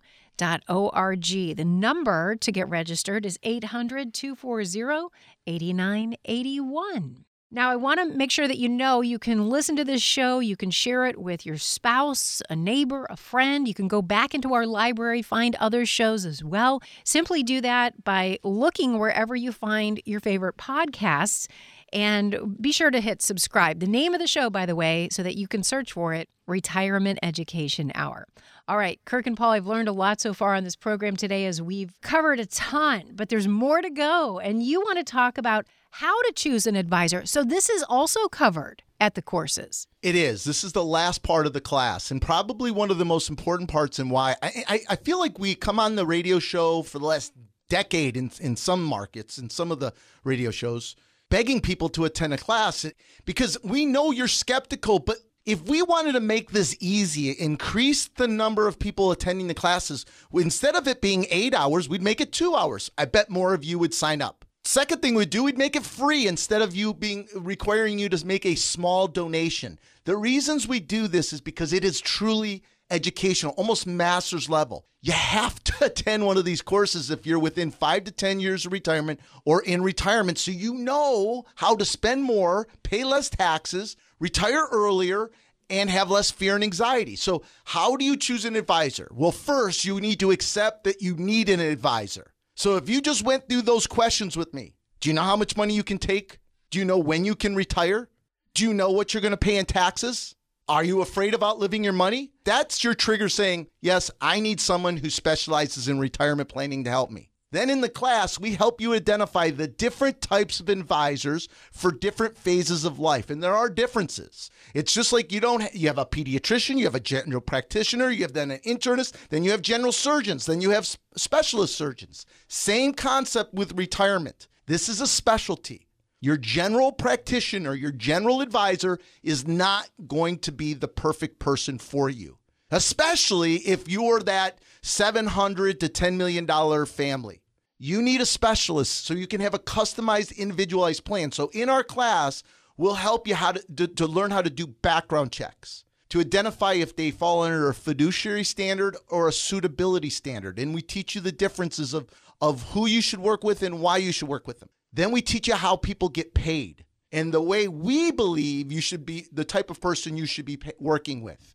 org. 0.69 1.25
The 1.25 1.65
number 1.65 2.37
to 2.37 2.53
get 2.53 2.69
registered 2.69 3.27
is 3.27 3.39
800 3.43 4.15
240 4.15 5.09
8981. 5.47 7.25
Now, 7.53 7.71
I 7.71 7.77
want 7.77 7.99
to 7.99 8.17
make 8.17 8.31
sure 8.31 8.47
that 8.47 8.59
you 8.59 8.69
know 8.69 9.01
you 9.01 9.19
can 9.19 9.49
listen 9.49 9.75
to 9.75 9.85
this 9.85 10.01
show. 10.01 10.39
You 10.39 10.57
can 10.57 10.71
share 10.71 11.07
it 11.07 11.21
with 11.21 11.45
your 11.45 11.59
spouse, 11.59 12.41
a 12.49 12.55
neighbor, 12.55 13.09
a 13.11 13.17
friend. 13.17 13.67
You 13.67 13.75
can 13.75 13.89
go 13.89 14.03
back 14.03 14.37
into 14.37 14.55
our 14.55 14.67
library, 14.67 15.21
find 15.21 15.57
other 15.57 15.85
shows 15.85 16.25
as 16.25 16.45
well. 16.45 16.81
Simply 17.03 17.43
do 17.43 17.61
that 17.61 18.05
by 18.05 18.39
looking 18.45 19.01
wherever 19.01 19.35
you 19.35 19.51
find 19.51 20.01
your 20.05 20.21
favorite 20.21 20.59
podcasts. 20.59 21.49
And 21.93 22.57
be 22.61 22.71
sure 22.71 22.93
to 22.93 23.01
hit 23.01 23.21
subscribe. 23.21 23.81
The 23.81 23.87
name 23.89 24.15
of 24.15 24.21
the 24.21 24.29
show, 24.29 24.49
by 24.49 24.65
the 24.65 24.77
way, 24.77 25.09
so 25.11 25.25
that 25.25 25.37
you 25.37 25.49
can 25.49 25.65
search 25.65 25.91
for 25.91 26.15
it 26.15 26.29
Retirement 26.47 27.19
Education 27.21 27.91
Hour. 27.97 28.29
All 28.71 28.79
right, 28.79 29.01
Kirk 29.05 29.27
and 29.27 29.37
Paul, 29.37 29.51
I've 29.51 29.67
learned 29.67 29.89
a 29.89 29.93
lot 29.93 30.21
so 30.21 30.33
far 30.33 30.55
on 30.55 30.63
this 30.63 30.77
program 30.77 31.17
today 31.17 31.45
as 31.47 31.61
we've 31.61 31.93
covered 32.03 32.39
a 32.39 32.47
ton, 32.47 33.11
but 33.17 33.29
there's 33.29 33.49
more 33.49 33.83
to 33.83 33.91
go. 33.91 34.39
And 34.39 34.63
you 34.63 34.81
want 34.81 34.99
to 34.99 35.03
talk 35.03 35.39
about 35.39 35.67
how 35.91 36.23
to 36.23 36.33
choose 36.37 36.69
an 36.69 36.77
advisor. 36.77 37.27
So 37.27 37.43
this 37.43 37.69
is 37.69 37.83
also 37.83 38.29
covered 38.29 38.85
at 39.01 39.17
the 39.17 39.23
courses. 39.23 39.89
It 40.03 40.15
is. 40.15 40.45
This 40.45 40.63
is 40.63 40.73
the 40.73 40.85
last 40.85 41.25
part 41.25 41.47
of 41.47 41.53
the 41.53 41.61
class, 41.61 42.13
and 42.13 42.23
probably 42.23 42.71
one 42.71 42.93
of 42.93 42.99
the 42.99 43.05
most 43.05 43.29
important 43.29 43.69
parts, 43.69 43.99
and 43.99 44.09
why 44.09 44.37
I, 44.41 44.65
I, 44.69 44.81
I 44.91 44.95
feel 44.95 45.19
like 45.19 45.37
we 45.37 45.57
come 45.57 45.81
on 45.81 45.97
the 45.97 46.07
radio 46.07 46.39
show 46.39 46.83
for 46.83 47.01
the 47.01 47.07
last 47.07 47.33
decade 47.69 48.17
in, 48.17 48.31
in 48.39 48.55
some 48.55 48.85
markets, 48.85 49.37
in 49.37 49.51
some 49.51 49.73
of 49.73 49.81
the 49.81 49.93
radio 50.23 50.53
shows, 50.53 50.95
begging 51.29 51.61
people 51.61 51.89
to 51.89 52.05
attend 52.05 52.35
a 52.35 52.39
class 52.39 52.87
because 53.25 53.59
we 53.65 53.85
know 53.85 54.13
you're 54.13 54.29
skeptical, 54.29 55.01
but 55.01 55.17
if 55.47 55.63
we 55.63 55.83
wanted 55.83 56.13
to 56.13 56.21
make 56.21 56.51
this 56.51 56.77
easy, 56.81 57.31
increase 57.31 58.09
the 58.09 58.29
number 58.29 58.69
of 58.69 58.79
people 58.79 59.11
attending 59.11 59.49
the 59.49 59.55
classes, 59.55 60.05
instead 60.33 60.77
of 60.77 60.87
it 60.87 61.01
being 61.01 61.27
eight 61.31 61.55
hours, 61.55 61.89
we'd 61.89 62.03
make 62.03 62.21
it 62.21 62.33
two 62.33 62.55
hours. 62.55 62.91
I 62.99 63.07
bet 63.07 63.31
more 63.31 63.55
of 63.55 63.65
you 63.65 63.79
would 63.79 63.95
sign 63.95 64.21
up. 64.23 64.45
Second 64.65 65.01
thing 65.01 65.15
we'd 65.15 65.31
do, 65.31 65.45
we'd 65.45 65.57
make 65.59 65.75
it 65.75 65.85
free 65.85 66.27
instead 66.27 66.61
of 66.61 66.77
you 66.77 66.93
being 66.93 67.27
requiring 67.35 67.99
you 67.99 68.09
to 68.11 68.27
make 68.27 68.45
a 68.45 68.55
small 68.55 69.09
donation. 69.09 69.79
The 70.05 70.17
reasons 70.17 70.69
we 70.69 70.81
do 70.81 71.09
this 71.09 71.33
is 71.33 71.41
because 71.41 71.73
it 71.73 71.85
is 71.85 72.01
truly 72.01 72.63
educational, 72.91 73.55
almost 73.55 73.87
master's 73.87 74.51
level. 74.51 74.85
You 75.01 75.13
have 75.13 75.63
to 75.65 75.73
attend 75.87 76.27
one 76.27 76.37
of 76.37 76.45
these 76.45 76.63
courses 76.63 77.11
if 77.11 77.27
you're 77.27 77.39
within 77.39 77.71
five 77.71 78.05
to 78.05 78.13
10 78.13 78.41
years 78.41 78.67
of 78.67 78.73
retirement 78.73 79.21
or 79.45 79.63
in 79.63 79.83
retirement 79.83 80.39
so 80.39 80.51
you 80.51 80.75
know 80.75 81.47
how 81.55 81.75
to 81.77 81.85
spend 81.85 82.25
more, 82.25 82.69
pay 82.83 83.05
less 83.05 83.31
taxes, 83.31 83.97
retire 84.21 84.67
earlier, 84.71 85.31
and 85.69 85.89
have 85.89 86.11
less 86.11 86.31
fear 86.31 86.57
and 86.57 86.65
anxiety. 86.65 87.17
So, 87.17 87.43
how 87.65 87.97
do 87.97 88.05
you 88.05 88.17
choose 88.17 88.45
an 88.45 88.57
advisor? 88.57 89.09
Well, 89.13 89.33
first, 89.33 89.85
you 89.85 90.01
need 90.01 90.21
to 90.21 90.33
accept 90.33 90.85
that 90.85 91.01
you 91.01 91.17
need 91.17 91.49
an 91.49 91.61
advisor. 91.61 92.33
So, 92.57 92.77
if 92.77 92.89
you 92.89 93.01
just 93.01 93.25
went 93.25 93.49
through 93.49 93.63
those 93.63 93.87
questions 93.87 94.37
with 94.37 94.53
me, 94.53 94.75
do 95.01 95.09
you 95.09 95.15
know 95.15 95.23
how 95.23 95.37
much 95.37 95.57
money 95.57 95.75
you 95.75 95.85
can 95.85 95.99
take? 95.99 96.39
Do 96.71 96.79
you 96.79 96.85
know 96.85 96.99
when 96.99 97.25
you 97.25 97.35
can 97.35 97.55
retire? 97.55 98.09
Do 98.55 98.65
you 98.65 98.75
know 98.75 98.91
what 98.91 99.15
you're 99.15 99.21
going 99.21 99.31
to 99.31 99.37
pay 99.37 99.57
in 99.57 99.65
taxes? 99.65 100.35
Are 100.69 100.85
you 100.85 101.01
afraid 101.01 101.35
of 101.35 101.43
outliving 101.43 101.83
your 101.83 101.93
money? 101.93 102.33
That's 102.45 102.85
your 102.85 102.95
trigger 102.95 103.29
saying, 103.29 103.69
yes, 103.81 104.11
I 104.21 104.39
need 104.39 104.61
someone 104.61 104.99
who 104.99 105.11
specializes 105.11 105.89
in 105.89 105.99
retirement 105.99 106.49
planning 106.49 106.85
to 106.85 106.91
help 106.91 107.11
me. 107.11 107.30
Then 107.53 107.69
in 107.69 107.81
the 107.81 107.89
class, 107.89 108.39
we 108.39 108.55
help 108.55 108.81
you 108.81 108.95
identify 108.95 109.51
the 109.51 109.67
different 109.67 110.21
types 110.21 110.61
of 110.61 110.69
advisors 110.69 111.49
for 111.73 111.91
different 111.91 112.37
phases 112.37 112.85
of 112.85 113.01
life. 113.01 113.29
And 113.29 113.43
there 113.43 113.57
are 113.57 113.69
differences. 113.69 114.51
It's 114.73 114.95
just 114.95 115.13
like 115.13 115.33
you 115.33 115.41
don't, 115.41 115.75
you 115.75 115.89
have 115.89 115.99
a 115.99 116.07
pediatrician, 116.07 116.79
you 116.79 116.85
have 116.85 116.95
a 116.95 117.01
general 117.01 117.41
practitioner, 117.41 118.11
you 118.11 118.23
have 118.23 118.35
then 118.35 118.53
an 118.53 118.61
internist, 118.61 119.15
then 119.31 119.43
you 119.43 119.51
have 119.51 119.63
general 119.63 119.93
surgeons, 119.93 120.47
then 120.47 120.61
you 120.61 120.71
have 120.71 120.97
specialist 121.17 121.75
surgeons. 121.77 122.25
Same 122.47 122.95
concept 122.95 123.53
with 123.53 123.77
retirement. 123.77 124.47
This 124.67 124.89
is 124.89 125.01
a 125.01 125.07
specialty. 125.07 125.89
Your 126.21 126.37
general 126.37 126.93
practitioner, 126.93 127.75
your 127.75 127.93
general 127.93 128.43
advisor 128.43 128.99
is 129.23 129.49
not 129.49 129.89
going 130.07 130.39
to 130.41 130.53
be 130.53 130.75
the 130.75 130.87
perfect 130.87 131.39
person 131.39 131.79
for 131.79 132.11
you, 132.11 132.37
especially 132.71 133.57
if 133.57 133.89
you're 133.89 134.21
that 134.21 134.59
700 134.83 135.81
to 135.81 135.89
10 135.89 136.17
million 136.17 136.47
dollar 136.47 136.87
family. 136.87 137.43
You 137.79 138.03
need 138.03 138.21
a 138.21 138.27
specialist 138.27 139.07
so 139.07 139.15
you 139.15 139.27
can 139.27 139.41
have 139.41 139.55
a 139.55 139.59
customized 139.59 140.37
individualized 140.37 141.05
plan. 141.05 141.33
So 141.33 141.51
in 141.53 141.71
our 141.71 141.83
class, 141.83 142.43
we'll 142.77 142.95
help 142.95 143.27
you 143.27 143.35
how 143.35 143.53
to, 143.53 143.65
to, 143.77 143.87
to 143.87 144.07
learn 144.07 144.31
how 144.31 144.43
to 144.43 144.51
do 144.51 144.67
background 144.67 145.33
checks 145.33 145.85
to 146.11 146.21
identify 146.21 146.75
if 146.75 146.95
they 146.95 147.11
fall 147.11 147.43
under 147.43 147.69
a 147.69 147.75
fiduciary 147.75 148.45
standard 148.45 148.97
or 149.09 149.29
a 149.29 149.33
suitability 149.33 150.11
standard. 150.11 150.59
And 150.59 150.75
we 150.75 150.83
teach 150.83 151.15
you 151.15 151.21
the 151.21 151.33
differences 151.33 151.95
of, 151.95 152.09
of 152.41 152.71
who 152.73 152.87
you 152.87 153.01
should 153.01 153.21
work 153.21 153.45
with 153.45 153.63
and 153.63 153.81
why 153.81 153.99
you 153.99 154.13
should 154.13 154.29
work 154.29 154.47
with 154.47 154.61
them. 154.61 154.71
Then 154.93 155.13
we 155.13 155.23
teach 155.23 155.47
you 155.47 155.55
how 155.55 155.77
people 155.77 156.09
get 156.09 156.35
paid 156.35 156.85
and 157.13 157.33
the 157.33 157.41
way 157.41 157.69
we 157.69 158.11
believe 158.11 158.71
you 158.71 158.81
should 158.81 159.07
be, 159.07 159.27
the 159.33 159.45
type 159.45 159.71
of 159.71 159.81
person 159.81 160.17
you 160.17 160.27
should 160.27 160.45
be 160.45 160.57
pay, 160.57 160.73
working 160.79 161.23
with. 161.23 161.55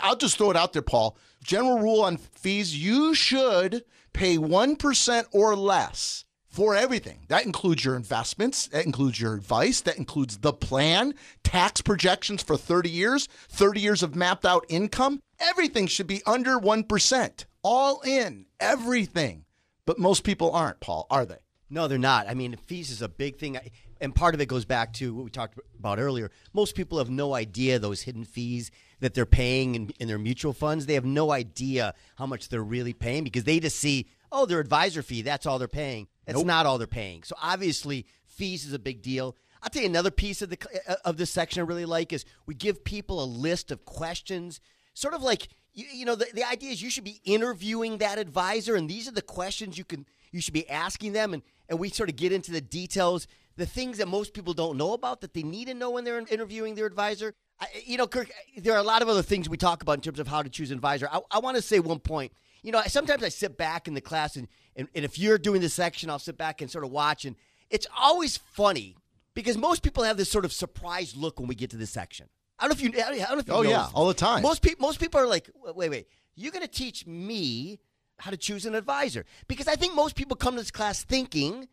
I'll 0.00 0.16
just 0.16 0.38
throw 0.38 0.50
it 0.50 0.56
out 0.56 0.72
there, 0.72 0.82
Paul. 0.82 1.16
General 1.42 1.78
rule 1.78 2.02
on 2.02 2.16
fees 2.16 2.76
you 2.76 3.14
should 3.14 3.84
pay 4.12 4.36
1% 4.36 5.24
or 5.32 5.56
less 5.56 6.24
for 6.52 6.76
everything. 6.76 7.20
That 7.28 7.46
includes 7.46 7.84
your 7.84 7.96
investments, 7.96 8.68
that 8.68 8.84
includes 8.84 9.20
your 9.20 9.34
advice, 9.34 9.80
that 9.80 9.96
includes 9.96 10.38
the 10.38 10.52
plan, 10.52 11.14
tax 11.42 11.80
projections 11.80 12.42
for 12.42 12.56
30 12.56 12.90
years, 12.90 13.26
30 13.48 13.80
years 13.80 14.02
of 14.02 14.14
mapped 14.14 14.44
out 14.44 14.66
income. 14.68 15.20
Everything 15.40 15.86
should 15.86 16.06
be 16.06 16.22
under 16.26 16.58
1%. 16.58 17.44
All 17.62 18.02
in, 18.02 18.46
everything. 18.60 19.46
But 19.86 19.98
most 19.98 20.24
people 20.24 20.52
aren't, 20.52 20.80
Paul, 20.80 21.06
are 21.10 21.24
they? 21.24 21.38
No, 21.70 21.88
they're 21.88 21.96
not. 21.96 22.28
I 22.28 22.34
mean, 22.34 22.54
fees 22.56 22.90
is 22.90 23.00
a 23.00 23.08
big 23.08 23.38
thing. 23.38 23.58
And 23.98 24.14
part 24.14 24.34
of 24.34 24.40
it 24.42 24.46
goes 24.46 24.66
back 24.66 24.92
to 24.94 25.14
what 25.14 25.24
we 25.24 25.30
talked 25.30 25.58
about 25.78 25.98
earlier. 25.98 26.30
Most 26.52 26.74
people 26.74 26.98
have 26.98 27.08
no 27.08 27.34
idea 27.34 27.78
those 27.78 28.02
hidden 28.02 28.24
fees 28.24 28.70
that 29.02 29.14
they're 29.14 29.26
paying 29.26 29.74
in, 29.74 29.90
in 29.98 30.06
their 30.06 30.18
mutual 30.18 30.52
funds. 30.52 30.86
They 30.86 30.94
have 30.94 31.04
no 31.04 31.32
idea 31.32 31.92
how 32.16 32.26
much 32.26 32.48
they're 32.48 32.62
really 32.62 32.92
paying 32.92 33.24
because 33.24 33.42
they 33.42 33.58
just 33.58 33.76
see, 33.78 34.06
oh, 34.30 34.46
their 34.46 34.60
advisor 34.60 35.02
fee, 35.02 35.22
that's 35.22 35.44
all 35.44 35.58
they're 35.58 35.66
paying. 35.66 36.06
That's 36.24 36.38
nope. 36.38 36.46
not 36.46 36.66
all 36.66 36.78
they're 36.78 36.86
paying. 36.86 37.24
So 37.24 37.34
obviously, 37.42 38.06
fees 38.26 38.64
is 38.64 38.72
a 38.72 38.78
big 38.78 39.02
deal. 39.02 39.36
I'll 39.60 39.70
tell 39.70 39.82
you 39.82 39.88
another 39.88 40.12
piece 40.12 40.40
of 40.40 40.50
the 40.50 40.58
uh, 40.88 40.94
of 41.04 41.16
this 41.16 41.30
section 41.30 41.60
I 41.60 41.64
really 41.64 41.84
like 41.84 42.12
is 42.12 42.24
we 42.46 42.54
give 42.54 42.84
people 42.84 43.22
a 43.22 43.26
list 43.26 43.72
of 43.72 43.84
questions, 43.84 44.60
sort 44.94 45.14
of 45.14 45.22
like 45.22 45.48
you, 45.74 45.84
you 45.92 46.04
know 46.04 46.14
the, 46.14 46.26
the 46.32 46.44
idea 46.44 46.70
is 46.70 46.80
you 46.80 46.90
should 46.90 47.04
be 47.04 47.20
interviewing 47.24 47.98
that 47.98 48.18
advisor, 48.18 48.76
and 48.76 48.88
these 48.88 49.08
are 49.08 49.12
the 49.12 49.22
questions 49.22 49.76
you 49.76 49.84
can 49.84 50.06
you 50.30 50.40
should 50.40 50.54
be 50.54 50.68
asking 50.70 51.12
them, 51.12 51.34
and 51.34 51.42
and 51.68 51.78
we 51.78 51.90
sort 51.90 52.08
of 52.08 52.16
get 52.16 52.32
into 52.32 52.52
the 52.52 52.60
details, 52.60 53.26
the 53.56 53.66
things 53.66 53.98
that 53.98 54.06
most 54.06 54.32
people 54.32 54.54
don't 54.54 54.76
know 54.76 54.92
about 54.92 55.20
that 55.22 55.34
they 55.34 55.42
need 55.42 55.66
to 55.66 55.74
know 55.74 55.90
when 55.90 56.04
they're 56.04 56.18
interviewing 56.18 56.76
their 56.76 56.86
advisor. 56.86 57.34
I, 57.62 57.66
you 57.86 57.96
know, 57.96 58.08
Kirk, 58.08 58.28
there 58.56 58.74
are 58.74 58.78
a 58.78 58.82
lot 58.82 59.02
of 59.02 59.08
other 59.08 59.22
things 59.22 59.48
we 59.48 59.56
talk 59.56 59.82
about 59.82 59.92
in 59.92 60.00
terms 60.00 60.18
of 60.18 60.26
how 60.26 60.42
to 60.42 60.50
choose 60.50 60.72
an 60.72 60.76
advisor. 60.76 61.08
I, 61.10 61.20
I 61.30 61.38
want 61.38 61.56
to 61.56 61.62
say 61.62 61.78
one 61.78 62.00
point. 62.00 62.32
You 62.62 62.72
know, 62.72 62.82
sometimes 62.88 63.22
I 63.22 63.28
sit 63.28 63.56
back 63.56 63.86
in 63.86 63.94
the 63.94 64.00
class, 64.00 64.34
and, 64.34 64.48
and, 64.74 64.88
and 64.96 65.04
if 65.04 65.16
you're 65.16 65.38
doing 65.38 65.60
this 65.60 65.72
section, 65.72 66.10
I'll 66.10 66.18
sit 66.18 66.36
back 66.36 66.60
and 66.60 66.68
sort 66.68 66.84
of 66.84 66.90
watch, 66.90 67.24
and 67.24 67.36
it's 67.70 67.86
always 67.96 68.36
funny 68.36 68.96
because 69.34 69.56
most 69.56 69.82
people 69.82 70.02
have 70.02 70.16
this 70.16 70.30
sort 70.30 70.44
of 70.44 70.52
surprised 70.52 71.16
look 71.16 71.38
when 71.38 71.48
we 71.48 71.54
get 71.54 71.70
to 71.70 71.76
this 71.76 71.90
section. 71.90 72.28
I 72.58 72.66
don't 72.66 72.70
know 72.70 72.86
if 72.86 72.94
you. 72.94 73.00
I 73.00 73.08
don't 73.08 73.32
know 73.32 73.38
if 73.38 73.48
you 73.48 73.54
oh 73.54 73.62
yeah, 73.62 73.88
all 73.94 74.08
the 74.08 74.14
time. 74.14 74.42
Most 74.42 74.62
people. 74.62 74.86
Most 74.86 74.98
people 74.98 75.20
are 75.20 75.26
like, 75.26 75.48
wait, 75.74 75.90
wait. 75.90 76.06
You're 76.34 76.52
going 76.52 76.64
to 76.64 76.70
teach 76.70 77.06
me 77.06 77.78
how 78.18 78.30
to 78.30 78.36
choose 78.36 78.66
an 78.66 78.74
advisor 78.74 79.24
because 79.48 79.68
I 79.68 79.76
think 79.76 79.94
most 79.94 80.16
people 80.16 80.36
come 80.36 80.54
to 80.54 80.60
this 80.60 80.70
class 80.70 81.04
thinking 81.04 81.68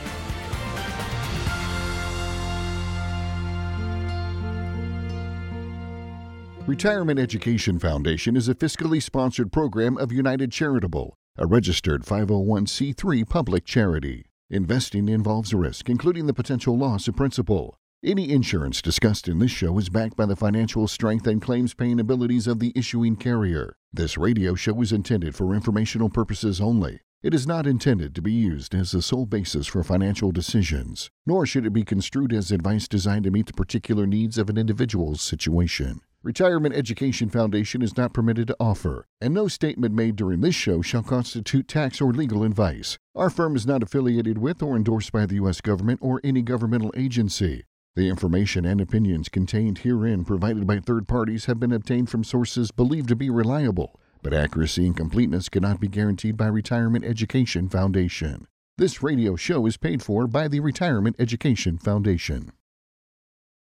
Retirement 6.65 7.19
Education 7.19 7.77
Foundation 7.79 8.35
is 8.35 8.49
a 8.49 8.55
fiscally 8.55 9.01
sponsored 9.01 9.51
program 9.51 9.97
of 9.97 10.11
United 10.11 10.51
Charitable 10.51 11.17
a 11.35 11.47
registered 11.47 12.03
501c3 12.03 13.27
public 13.27 13.65
charity. 13.65 14.25
Investing 14.51 15.09
involves 15.09 15.51
risk, 15.51 15.89
including 15.89 16.27
the 16.27 16.33
potential 16.33 16.77
loss 16.77 17.07
of 17.07 17.15
principal. 17.15 17.75
Any 18.03 18.29
insurance 18.29 18.83
discussed 18.83 19.27
in 19.27 19.39
this 19.39 19.49
show 19.49 19.79
is 19.79 19.89
backed 19.89 20.15
by 20.15 20.27
the 20.27 20.35
financial 20.35 20.87
strength 20.87 21.25
and 21.25 21.41
claims 21.41 21.73
paying 21.73 21.99
abilities 21.99 22.45
of 22.45 22.59
the 22.59 22.71
issuing 22.75 23.15
carrier. 23.15 23.75
This 23.91 24.15
radio 24.15 24.53
show 24.53 24.79
is 24.81 24.91
intended 24.91 25.33
for 25.33 25.55
informational 25.55 26.11
purposes 26.11 26.61
only. 26.61 26.99
It 27.23 27.33
is 27.33 27.47
not 27.47 27.65
intended 27.65 28.13
to 28.13 28.21
be 28.21 28.33
used 28.33 28.75
as 28.75 28.91
the 28.91 29.01
sole 29.01 29.25
basis 29.25 29.65
for 29.65 29.83
financial 29.83 30.31
decisions, 30.31 31.09
nor 31.25 31.47
should 31.47 31.65
it 31.65 31.73
be 31.73 31.83
construed 31.83 32.31
as 32.31 32.51
advice 32.51 32.87
designed 32.87 33.23
to 33.23 33.31
meet 33.31 33.47
the 33.47 33.53
particular 33.53 34.05
needs 34.05 34.37
of 34.37 34.51
an 34.51 34.57
individual's 34.59 35.21
situation. 35.21 36.01
Retirement 36.23 36.73
Education 36.73 37.27
Foundation 37.27 37.81
is 37.81 37.97
not 37.97 38.13
permitted 38.13 38.47
to 38.47 38.55
offer, 38.57 39.05
and 39.19 39.33
no 39.33 39.49
statement 39.49 39.93
made 39.93 40.15
during 40.15 40.39
this 40.39 40.55
show 40.55 40.81
shall 40.81 41.03
constitute 41.03 41.67
tax 41.67 41.99
or 41.99 42.13
legal 42.13 42.45
advice. 42.45 42.97
Our 43.13 43.29
firm 43.29 43.57
is 43.57 43.67
not 43.67 43.83
affiliated 43.83 44.37
with 44.37 44.63
or 44.63 44.77
endorsed 44.77 45.11
by 45.11 45.25
the 45.25 45.35
U.S. 45.35 45.59
government 45.59 45.99
or 46.01 46.21
any 46.23 46.41
governmental 46.41 46.93
agency. 46.95 47.65
The 47.97 48.07
information 48.07 48.63
and 48.63 48.79
opinions 48.79 49.27
contained 49.27 49.79
herein 49.79 50.23
provided 50.23 50.65
by 50.65 50.79
third 50.79 51.09
parties 51.09 51.43
have 51.45 51.59
been 51.59 51.73
obtained 51.73 52.09
from 52.09 52.23
sources 52.23 52.71
believed 52.71 53.09
to 53.09 53.17
be 53.17 53.29
reliable, 53.29 53.99
but 54.21 54.33
accuracy 54.33 54.85
and 54.85 54.95
completeness 54.95 55.49
cannot 55.49 55.81
be 55.81 55.89
guaranteed 55.89 56.37
by 56.37 56.47
Retirement 56.47 57.03
Education 57.03 57.67
Foundation. 57.67 58.47
This 58.77 59.03
radio 59.03 59.35
show 59.35 59.65
is 59.65 59.75
paid 59.75 60.01
for 60.01 60.25
by 60.27 60.47
the 60.47 60.61
Retirement 60.61 61.17
Education 61.19 61.77
Foundation. 61.77 62.53